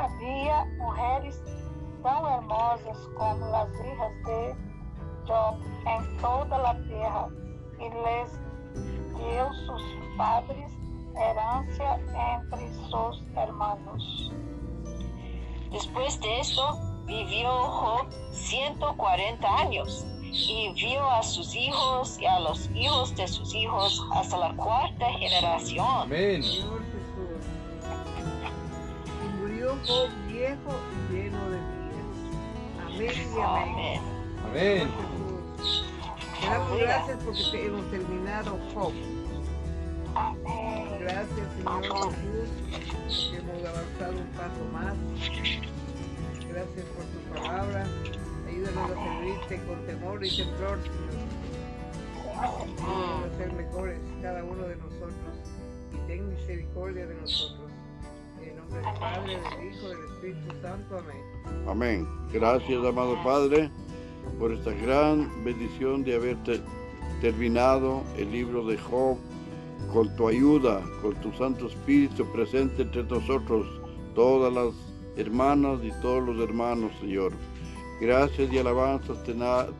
Havia 0.02 0.64
mulheres 0.78 1.40
tão 2.02 2.28
hermosas 2.28 3.06
como 3.16 3.44
as 3.54 3.70
filhas 3.76 4.12
de 4.24 4.72
Job 5.26 5.60
em 5.86 6.16
toda 6.20 6.56
a 6.56 6.74
terra, 6.74 7.28
e 7.78 7.88
lhes 7.88 8.40
deu 9.16 9.54
seus 9.54 9.82
padres 10.16 10.72
herança 11.14 12.00
entre 12.34 12.68
seus 12.90 13.22
hermanos. 13.36 14.32
Después 15.70 16.18
de 16.20 16.40
esto, 16.40 16.62
vivió 17.04 17.50
Job 17.50 18.10
140 18.32 19.60
años 19.60 20.04
y 20.22 20.72
vio 20.74 21.08
a 21.08 21.22
sus 21.22 21.54
hijos 21.54 22.18
y 22.18 22.27
a 22.27 22.40
los 22.40 22.68
hijos 22.74 23.14
de 23.14 23.29
sus 23.29 23.54
hijos 23.54 24.04
hasta 24.12 24.37
la 24.38 24.56
cuarta 24.56 25.12
generación. 25.12 25.87
Amén. 25.87 26.42
Murió 29.63 29.79
Job 29.87 30.08
viejo 30.27 30.75
y 30.90 31.15
lleno 31.15 31.38
de 31.50 31.56
días. 31.56 32.10
Amén 32.85 33.15
y 33.15 33.40
amén. 33.40 34.00
Amén. 34.44 34.88
Te 36.40 36.46
damos 36.48 36.79
gracias 36.81 37.19
porque 37.25 37.42
te- 37.52 37.67
hemos 37.67 37.90
terminado 37.92 38.58
Job. 38.75 38.92
Gracias, 40.98 41.46
Señor 41.56 41.83
Jesús, 41.85 43.31
que 43.31 43.37
hemos 43.38 43.65
avanzado 43.65 44.13
un 44.19 44.27
paso 44.37 44.65
más. 44.73 44.94
Gracias 46.48 46.87
por 46.96 47.04
tu 47.04 47.40
palabra. 47.40 47.87
Ayúdanos 48.48 48.90
a 48.90 48.94
servirte 49.04 49.60
con 49.65 49.87
temor 49.87 50.25
y 50.25 50.37
temblor, 50.38 50.79
Señor. 50.83 51.23
Ayúdanos 52.42 53.33
a 53.33 53.38
ser 53.38 53.52
mejores 53.52 54.00
cada 54.23 54.42
uno 54.42 54.63
de 54.67 54.75
nosotros 54.77 55.13
y 55.94 55.96
ten 56.08 56.29
misericordia 56.31 57.06
de 57.06 57.15
nosotros. 57.15 57.62
Del 58.73 58.83
Padre, 58.98 59.38
del 59.38 59.73
Hijo, 59.73 59.88
del 59.88 59.98
Espíritu 60.04 60.52
Santo. 60.62 60.98
Amén. 60.98 61.68
Amén. 61.68 62.08
Gracias, 62.33 62.85
amado 62.85 63.16
Padre, 63.23 63.70
por 64.38 64.52
esta 64.52 64.70
gran 64.73 65.29
bendición 65.44 66.04
de 66.04 66.16
haber 66.16 66.37
te- 66.44 66.60
terminado 67.20 68.02
el 68.16 68.31
libro 68.33 68.64
de 68.66 68.77
Job 68.79 69.16
con 69.92 70.14
tu 70.16 70.29
ayuda, 70.29 70.81
con 71.02 71.14
tu 71.16 71.33
Santo 71.33 71.66
Espíritu 71.66 72.25
presente 72.33 72.83
entre 72.83 73.04
nosotros. 73.04 73.66
todas 74.14 74.52
las 74.52 74.75
hermanas 75.16 75.81
y 75.83 75.90
todos 76.02 76.23
los 76.29 76.38
hermanos, 76.46 76.92
Señor. 77.00 77.33
Gracias 78.00 78.52
y 78.52 78.58
alabanzas 78.58 79.23
te, 79.25 79.35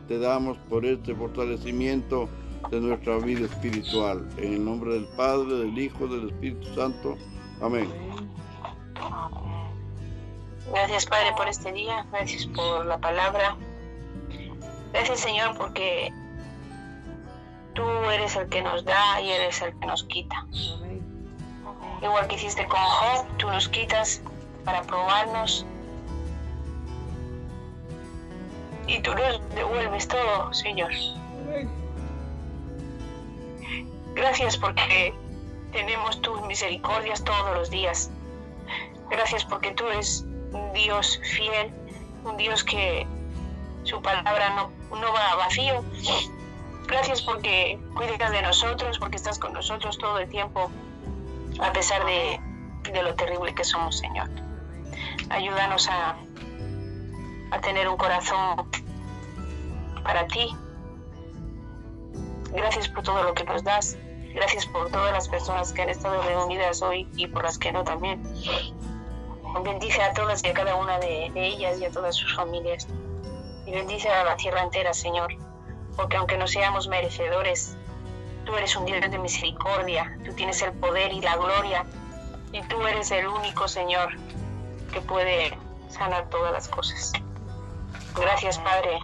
te 0.07 0.17
damos 0.19 0.57
por 0.69 0.85
este 0.85 1.13
fortalecimiento 1.13 2.27
de 2.71 2.81
nuestra 2.81 3.17
vida 3.19 3.45
espiritual. 3.45 4.27
En 4.37 4.53
el 4.53 4.65
nombre 4.65 4.93
del 4.95 5.05
Padre, 5.15 5.53
del 5.55 5.77
Hijo, 5.77 6.07
del 6.07 6.29
Espíritu 6.29 6.65
Santo. 6.73 7.15
Amén. 7.61 7.87
Gracias 10.71 11.05
Padre 11.05 11.33
por 11.35 11.47
este 11.47 11.71
día, 11.71 12.05
gracias 12.11 12.45
por 12.47 12.85
la 12.85 12.97
palabra. 12.97 13.55
Gracias 14.91 15.19
Señor 15.19 15.57
porque 15.57 16.13
tú 17.73 17.83
eres 18.09 18.35
el 18.35 18.47
que 18.49 18.61
nos 18.61 18.85
da 18.85 19.21
y 19.21 19.31
eres 19.31 19.61
el 19.61 19.77
que 19.79 19.85
nos 19.85 20.03
quita. 20.05 20.45
Igual 22.01 22.27
que 22.27 22.35
hiciste 22.35 22.67
con 22.67 22.79
Job, 22.79 23.25
tú 23.37 23.47
nos 23.47 23.69
quitas 23.69 24.21
para 24.65 24.81
probarnos. 24.83 25.65
Y 28.87 28.99
tú 29.01 29.13
nos 29.15 29.49
devuelves 29.55 30.07
todo, 30.07 30.53
Señor. 30.53 30.91
Gracias 34.15 34.57
porque 34.57 35.13
tenemos 35.71 36.21
tus 36.21 36.41
misericordias 36.43 37.23
todos 37.23 37.55
los 37.55 37.69
días. 37.69 38.11
Gracias 39.13 39.45
porque 39.45 39.71
tú 39.73 39.87
eres 39.89 40.25
un 40.53 40.73
Dios 40.73 41.21
fiel, 41.23 41.71
un 42.25 42.35
Dios 42.35 42.63
que 42.63 43.05
su 43.83 44.01
palabra 44.01 44.49
no, 44.89 45.13
va 45.13 45.35
vacío. 45.35 45.83
Gracias 46.87 47.21
porque 47.21 47.79
cuidas 47.95 48.31
de 48.31 48.41
nosotros, 48.41 48.97
porque 48.97 49.17
estás 49.17 49.37
con 49.37 49.53
nosotros 49.53 49.99
todo 49.99 50.17
el 50.17 50.27
tiempo, 50.29 50.71
a 51.59 51.71
pesar 51.71 52.03
de, 52.05 52.39
de 52.91 53.03
lo 53.03 53.13
terrible 53.13 53.53
que 53.53 53.63
somos, 53.63 53.99
Señor. 53.99 54.29
Ayúdanos 55.29 55.87
a, 55.89 56.17
a 57.51 57.61
tener 57.61 57.87
un 57.87 57.97
corazón 57.97 58.67
para 60.03 60.25
ti. 60.25 60.57
Gracias 62.51 62.89
por 62.89 63.03
todo 63.03 63.21
lo 63.21 63.33
que 63.35 63.43
nos 63.43 63.63
das. 63.63 63.95
Gracias 64.33 64.65
por 64.65 64.89
todas 64.89 65.11
las 65.11 65.29
personas 65.29 65.71
que 65.71 65.83
han 65.83 65.89
estado 65.89 66.19
reunidas 66.23 66.81
hoy 66.81 67.07
y 67.15 67.27
por 67.27 67.43
las 67.43 67.59
que 67.59 67.71
no 67.71 67.83
también. 67.83 68.23
Bendice 69.61 70.01
a 70.01 70.13
todas 70.13 70.43
y 70.43 70.47
a 70.47 70.53
cada 70.53 70.75
una 70.75 70.99
de, 70.99 71.31
ellas 71.35 71.79
y 71.79 71.85
a 71.85 71.91
todas 71.91 72.15
sus 72.15 72.35
familias. 72.35 72.87
Y 73.65 73.71
bendice 73.71 74.09
a 74.09 74.23
la 74.23 74.35
tierra 74.35 74.63
entera, 74.63 74.93
Señor. 74.93 75.33
Porque 75.95 76.17
aunque 76.17 76.37
no 76.37 76.47
seamos 76.47 76.87
merecedores, 76.87 77.77
tú 78.45 78.55
eres 78.55 78.75
un 78.75 78.85
Dios 78.85 78.99
de 79.01 79.17
misericordia. 79.17 80.17
Tú 80.25 80.33
tienes 80.33 80.61
el 80.61 80.73
poder 80.73 81.13
y 81.13 81.21
la 81.21 81.37
gloria. 81.37 81.85
Y 82.51 82.61
tú 82.63 82.85
eres 82.87 83.11
el 83.11 83.27
único, 83.27 83.67
Señor, 83.67 84.09
que 84.91 85.01
puede 85.01 85.57
sanar 85.89 86.29
todas 86.29 86.51
las 86.51 86.67
cosas. 86.67 87.13
Gracias, 88.15 88.59
Padre. 88.59 88.99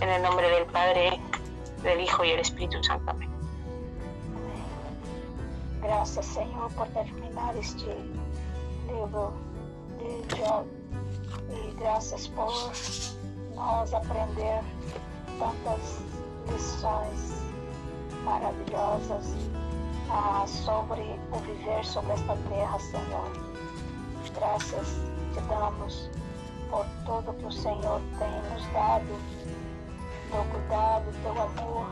En 0.00 0.08
el 0.08 0.22
nombre 0.22 0.48
del 0.50 0.66
Padre, 0.66 1.20
del 1.82 2.00
Hijo 2.00 2.24
y 2.24 2.30
del 2.30 2.40
Espíritu 2.40 2.82
Santo. 2.82 3.10
Amén. 3.10 3.36
Graças, 5.82 6.26
Senhor, 6.26 6.70
por 6.72 6.88
terminar 6.88 7.56
este 7.56 7.96
de 8.96 10.36
Job. 10.36 10.66
E 11.50 11.74
graças 11.74 12.28
por 12.28 12.50
nós 13.54 13.92
aprender 13.92 14.62
tantas 15.38 16.00
lições 16.50 17.42
maravilhosas 18.24 19.34
ah, 20.10 20.44
sobre 20.46 21.02
o 21.30 21.38
viver 21.40 21.84
sobre 21.84 22.12
esta 22.12 22.36
terra, 22.48 22.78
Senhor. 22.78 23.32
Graças 24.34 24.88
te 25.34 25.40
damos 25.42 26.10
por 26.70 26.86
tudo 27.04 27.34
que 27.34 27.46
o 27.46 27.52
Senhor 27.52 28.00
tem 28.18 28.52
nos 28.52 28.66
dado, 28.72 29.20
teu 30.30 30.44
cuidado, 30.44 31.04
teu 31.22 31.32
amor. 31.32 31.86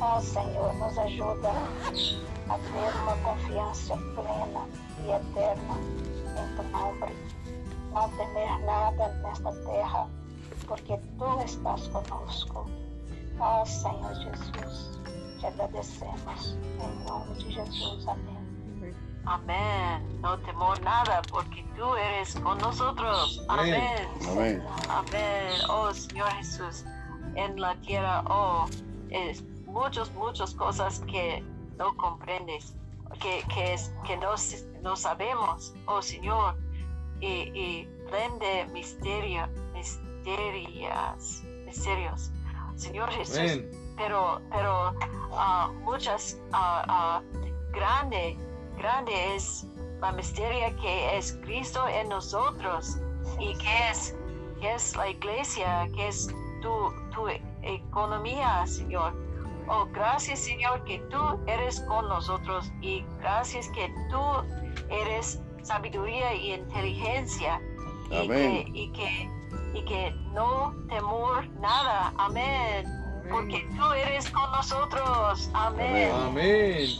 Ó 0.00 0.16
oh, 0.16 0.20
Senhor, 0.20 0.74
nos 0.76 0.98
ajuda 0.98 1.52
a 2.50 2.58
ter 2.58 2.94
uma 3.02 3.16
confiança 3.18 3.96
plena 3.96 4.66
e 5.04 5.10
eterna 5.10 5.74
em 6.36 6.56
tu 6.56 6.62
nome. 6.64 7.14
Não 7.92 8.08
temer 8.10 8.58
nada 8.64 9.08
nesta 9.22 9.52
terra, 9.52 10.08
porque 10.66 10.98
tu 11.16 11.42
estás 11.44 11.86
conosco. 11.88 12.68
Ó 13.38 13.62
oh, 13.62 13.66
Senhor 13.66 14.14
Jesus, 14.14 15.00
te 15.38 15.46
agradecemos. 15.46 16.58
Em 16.80 17.08
nome 17.08 17.34
de 17.36 17.52
Jesus. 17.52 18.06
Amém. 18.08 18.94
Amén. 19.26 20.20
No 20.20 20.36
temor 20.38 20.80
nada, 20.80 21.22
porque 21.30 21.64
tú 21.76 21.94
eres 21.94 22.34
con 22.40 22.58
nosotros. 22.58 23.44
Amén. 23.48 24.08
Amén. 24.28 24.62
Amén. 24.88 25.52
Oh 25.68 25.92
Señor 25.94 26.30
Jesús, 26.32 26.84
en 27.36 27.60
la 27.60 27.76
tierra, 27.76 28.24
oh, 28.28 28.66
es 29.10 29.42
muchas, 29.66 30.12
muchas 30.14 30.52
cosas 30.54 31.00
que 31.06 31.44
no 31.80 31.96
comprendes, 31.96 32.76
que, 33.20 33.42
que, 33.52 33.72
es, 33.72 33.92
que 34.06 34.16
no, 34.18 34.34
no 34.82 34.94
sabemos, 34.94 35.74
oh 35.86 36.02
Señor, 36.02 36.54
y, 37.20 37.50
y 37.54 37.88
prende 38.08 38.66
misterio, 38.70 39.48
misterios, 39.72 41.42
misterios. 41.64 42.30
Señor 42.76 43.10
Jesús, 43.10 43.62
pero, 43.96 44.40
pero 44.50 44.92
uh, 45.32 45.72
muchas 45.84 46.38
uh, 46.52 46.90
uh, 46.90 47.72
grande, 47.72 48.36
grande 48.76 49.34
es 49.34 49.66
la 50.00 50.12
misteria 50.12 50.74
que 50.76 51.16
es 51.16 51.32
Cristo 51.42 51.86
en 51.88 52.08
nosotros 52.10 52.98
y 53.38 53.56
que 53.56 53.90
es, 53.90 54.16
que 54.60 54.74
es 54.74 54.96
la 54.96 55.08
iglesia, 55.08 55.88
que 55.94 56.08
es 56.08 56.28
tu, 56.62 56.92
tu 57.14 57.26
economía, 57.62 58.66
Señor 58.66 59.29
Oh, 59.72 59.86
gracias 59.92 60.40
Señor 60.40 60.82
que 60.82 60.98
tú 61.10 61.16
eres 61.46 61.80
con 61.82 62.08
nosotros 62.08 62.72
y 62.80 63.04
gracias 63.20 63.68
que 63.68 63.88
tú 64.10 64.20
eres 64.90 65.40
sabiduría 65.62 66.34
y 66.34 66.54
inteligencia. 66.54 67.60
Amén. 68.06 68.74
Y 68.74 68.90
que, 68.90 69.30
y 69.72 69.84
que, 69.84 70.10
no 70.34 70.74
temor 70.88 71.48
nada. 71.60 72.12
Amén. 72.18 72.84
Porque 73.30 73.64
tú 73.76 73.92
eres 73.92 74.28
con 74.30 74.50
nosotros. 74.50 75.48
Amén. 75.54 76.10
Amén. 76.16 76.90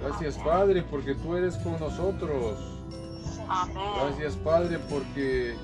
Gracias 0.00 0.38
Padre 0.38 0.82
porque 0.82 1.14
tú 1.16 1.36
eres 1.36 1.58
con 1.58 1.78
nosotros. 1.78 2.58
Amén. 3.50 3.76
Gracias 4.00 4.34
Padre 4.36 4.78
porque 4.88 5.56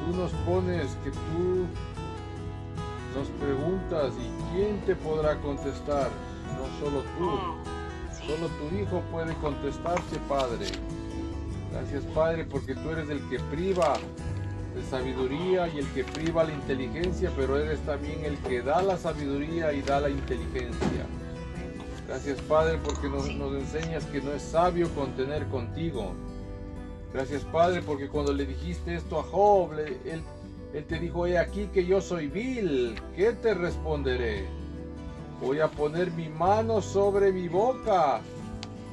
tú 0.00 0.16
nos 0.16 0.30
pones 0.46 0.96
que 1.04 1.10
tú 1.10 1.66
nos 3.14 3.28
preguntas, 3.40 4.12
¿y 4.18 4.54
quién 4.54 4.80
te 4.80 4.94
podrá 4.96 5.36
contestar? 5.40 6.08
No 6.56 6.66
solo 6.80 7.02
tú, 7.18 7.24
Mm, 7.24 8.26
solo 8.26 8.48
tu 8.48 8.76
Hijo 8.76 9.02
puede 9.10 9.34
contestarte, 9.36 10.18
Padre. 10.28 10.66
Gracias, 11.72 12.04
Padre, 12.14 12.44
porque 12.44 12.74
tú 12.74 12.90
eres 12.90 13.08
el 13.08 13.26
que 13.28 13.38
priva 13.40 13.94
de 14.74 14.82
sabiduría 14.84 15.68
y 15.68 15.78
el 15.78 15.86
que 15.92 16.04
priva 16.04 16.44
la 16.44 16.52
inteligencia, 16.52 17.30
pero 17.36 17.58
eres 17.58 17.80
también 17.80 18.24
el 18.24 18.38
que 18.38 18.62
da 18.62 18.82
la 18.82 18.96
sabiduría 18.96 19.72
y 19.72 19.82
da 19.82 20.00
la 20.00 20.10
inteligencia. 20.10 21.06
Gracias, 22.06 22.40
Padre, 22.42 22.78
porque 22.84 23.08
nos, 23.08 23.26
nos 23.36 23.54
enseñas 23.54 24.04
que 24.06 24.20
no 24.20 24.32
es 24.32 24.42
sabio 24.42 24.88
contener 24.94 25.46
contigo. 25.48 26.12
Gracias, 27.12 27.42
Padre, 27.44 27.82
porque 27.82 28.08
cuando 28.08 28.32
le 28.32 28.46
dijiste 28.46 28.94
esto 28.94 29.20
a 29.20 29.22
Job, 29.22 29.72
él 29.78 30.22
él 30.74 30.84
te 30.86 30.98
dijo, 30.98 31.26
he 31.26 31.38
aquí 31.38 31.66
que 31.66 31.84
yo 31.84 32.00
soy 32.00 32.28
vil, 32.28 32.94
¿qué 33.14 33.32
te 33.32 33.54
responderé? 33.54 34.46
Voy 35.40 35.60
a 35.60 35.68
poner 35.68 36.10
mi 36.12 36.28
mano 36.28 36.80
sobre 36.80 37.32
mi 37.32 37.48
boca, 37.48 38.20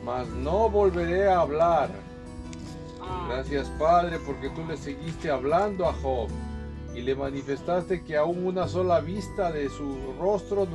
mas 0.04 0.28
no 0.28 0.70
volveré 0.70 1.30
a 1.30 1.42
hablar. 1.42 1.90
Gracias 3.28 3.70
Padre 3.80 4.20
porque 4.26 4.50
tú 4.50 4.66
le 4.66 4.76
seguiste 4.76 5.32
hablando 5.32 5.88
a 5.88 5.94
Job 5.94 6.30
y 6.94 7.02
le 7.02 7.16
manifestaste 7.16 8.04
que 8.04 8.18
aún 8.18 8.46
una 8.46 8.68
sola 8.68 9.00
vista 9.00 9.52
de 9.52 9.70
su 9.70 10.14
rostro 10.20 10.68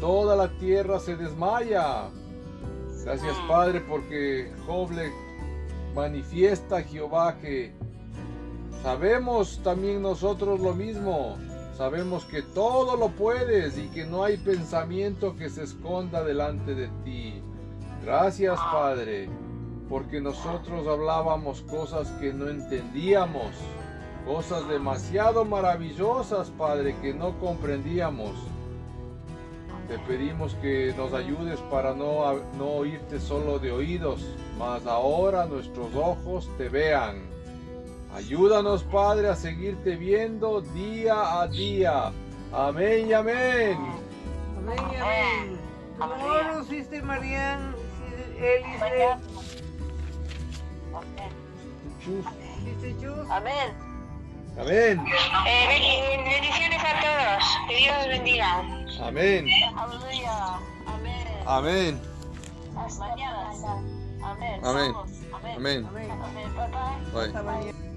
toda 0.00 0.36
la 0.36 0.48
tierra 0.58 0.98
se 1.00 1.16
desmaya. 1.16 2.08
Gracias 3.04 3.36
Padre 3.46 3.80
porque 3.80 4.52
Job 4.66 4.90
le 4.92 5.12
manifiesta 5.94 6.78
a 6.78 6.82
Jehová 6.82 7.36
que 7.40 7.72
Sabemos 8.84 9.60
también 9.64 10.02
nosotros 10.02 10.60
lo 10.60 10.74
mismo. 10.74 11.38
Sabemos 11.74 12.26
que 12.26 12.42
todo 12.42 12.98
lo 12.98 13.08
puedes 13.08 13.78
y 13.78 13.88
que 13.88 14.04
no 14.04 14.24
hay 14.24 14.36
pensamiento 14.36 15.36
que 15.36 15.48
se 15.48 15.62
esconda 15.62 16.22
delante 16.22 16.74
de 16.74 16.88
ti. 17.02 17.40
Gracias, 18.04 18.60
Padre, 18.60 19.30
porque 19.88 20.20
nosotros 20.20 20.86
hablábamos 20.86 21.62
cosas 21.62 22.10
que 22.20 22.34
no 22.34 22.50
entendíamos, 22.50 23.52
cosas 24.26 24.68
demasiado 24.68 25.46
maravillosas, 25.46 26.50
Padre, 26.50 26.94
que 27.00 27.14
no 27.14 27.38
comprendíamos. 27.38 28.32
Te 29.88 29.98
pedimos 30.00 30.56
que 30.56 30.92
nos 30.94 31.14
ayudes 31.14 31.58
para 31.70 31.94
no, 31.94 32.34
no 32.58 32.66
oírte 32.66 33.18
solo 33.18 33.58
de 33.58 33.72
oídos, 33.72 34.26
mas 34.58 34.86
ahora 34.86 35.46
nuestros 35.46 35.88
ojos 35.94 36.50
te 36.58 36.68
vean. 36.68 37.33
Ayúdanos, 38.14 38.84
Padre, 38.84 39.28
a 39.28 39.34
seguirte 39.36 39.96
viendo 39.96 40.60
día 40.60 41.40
a 41.40 41.48
día. 41.48 42.12
Amén 42.52 43.08
y 43.08 43.12
amén. 43.12 43.76
Amén 44.56 44.78
y 44.92 44.96
amén. 44.96 45.58
Tomorrow, 45.98 46.64
Sister 46.64 47.02
Marianne, 47.02 47.74
Elise. 48.38 48.84
Amén. 50.94 51.30
Sister. 52.80 53.10
Amén. 53.30 53.74
Amén. 54.60 55.04
Eh, 55.46 55.66
ben- 55.68 56.24
bendiciones 56.24 56.78
a 56.78 57.00
todos. 57.00 57.44
Que 57.68 57.76
Dios 57.76 57.96
los 57.98 58.08
bendiga. 58.08 58.58
Amén. 59.02 59.46
Aleluya. 59.76 60.58
Amén. 60.86 61.26
Amén. 61.46 62.00
Mañana. 62.98 63.50
Amén. 64.22 64.60
Amén. 64.64 64.94
Amén. 65.56 65.88
Amén. 65.88 65.88
Amén. 67.12 67.36
Amén. 67.36 67.93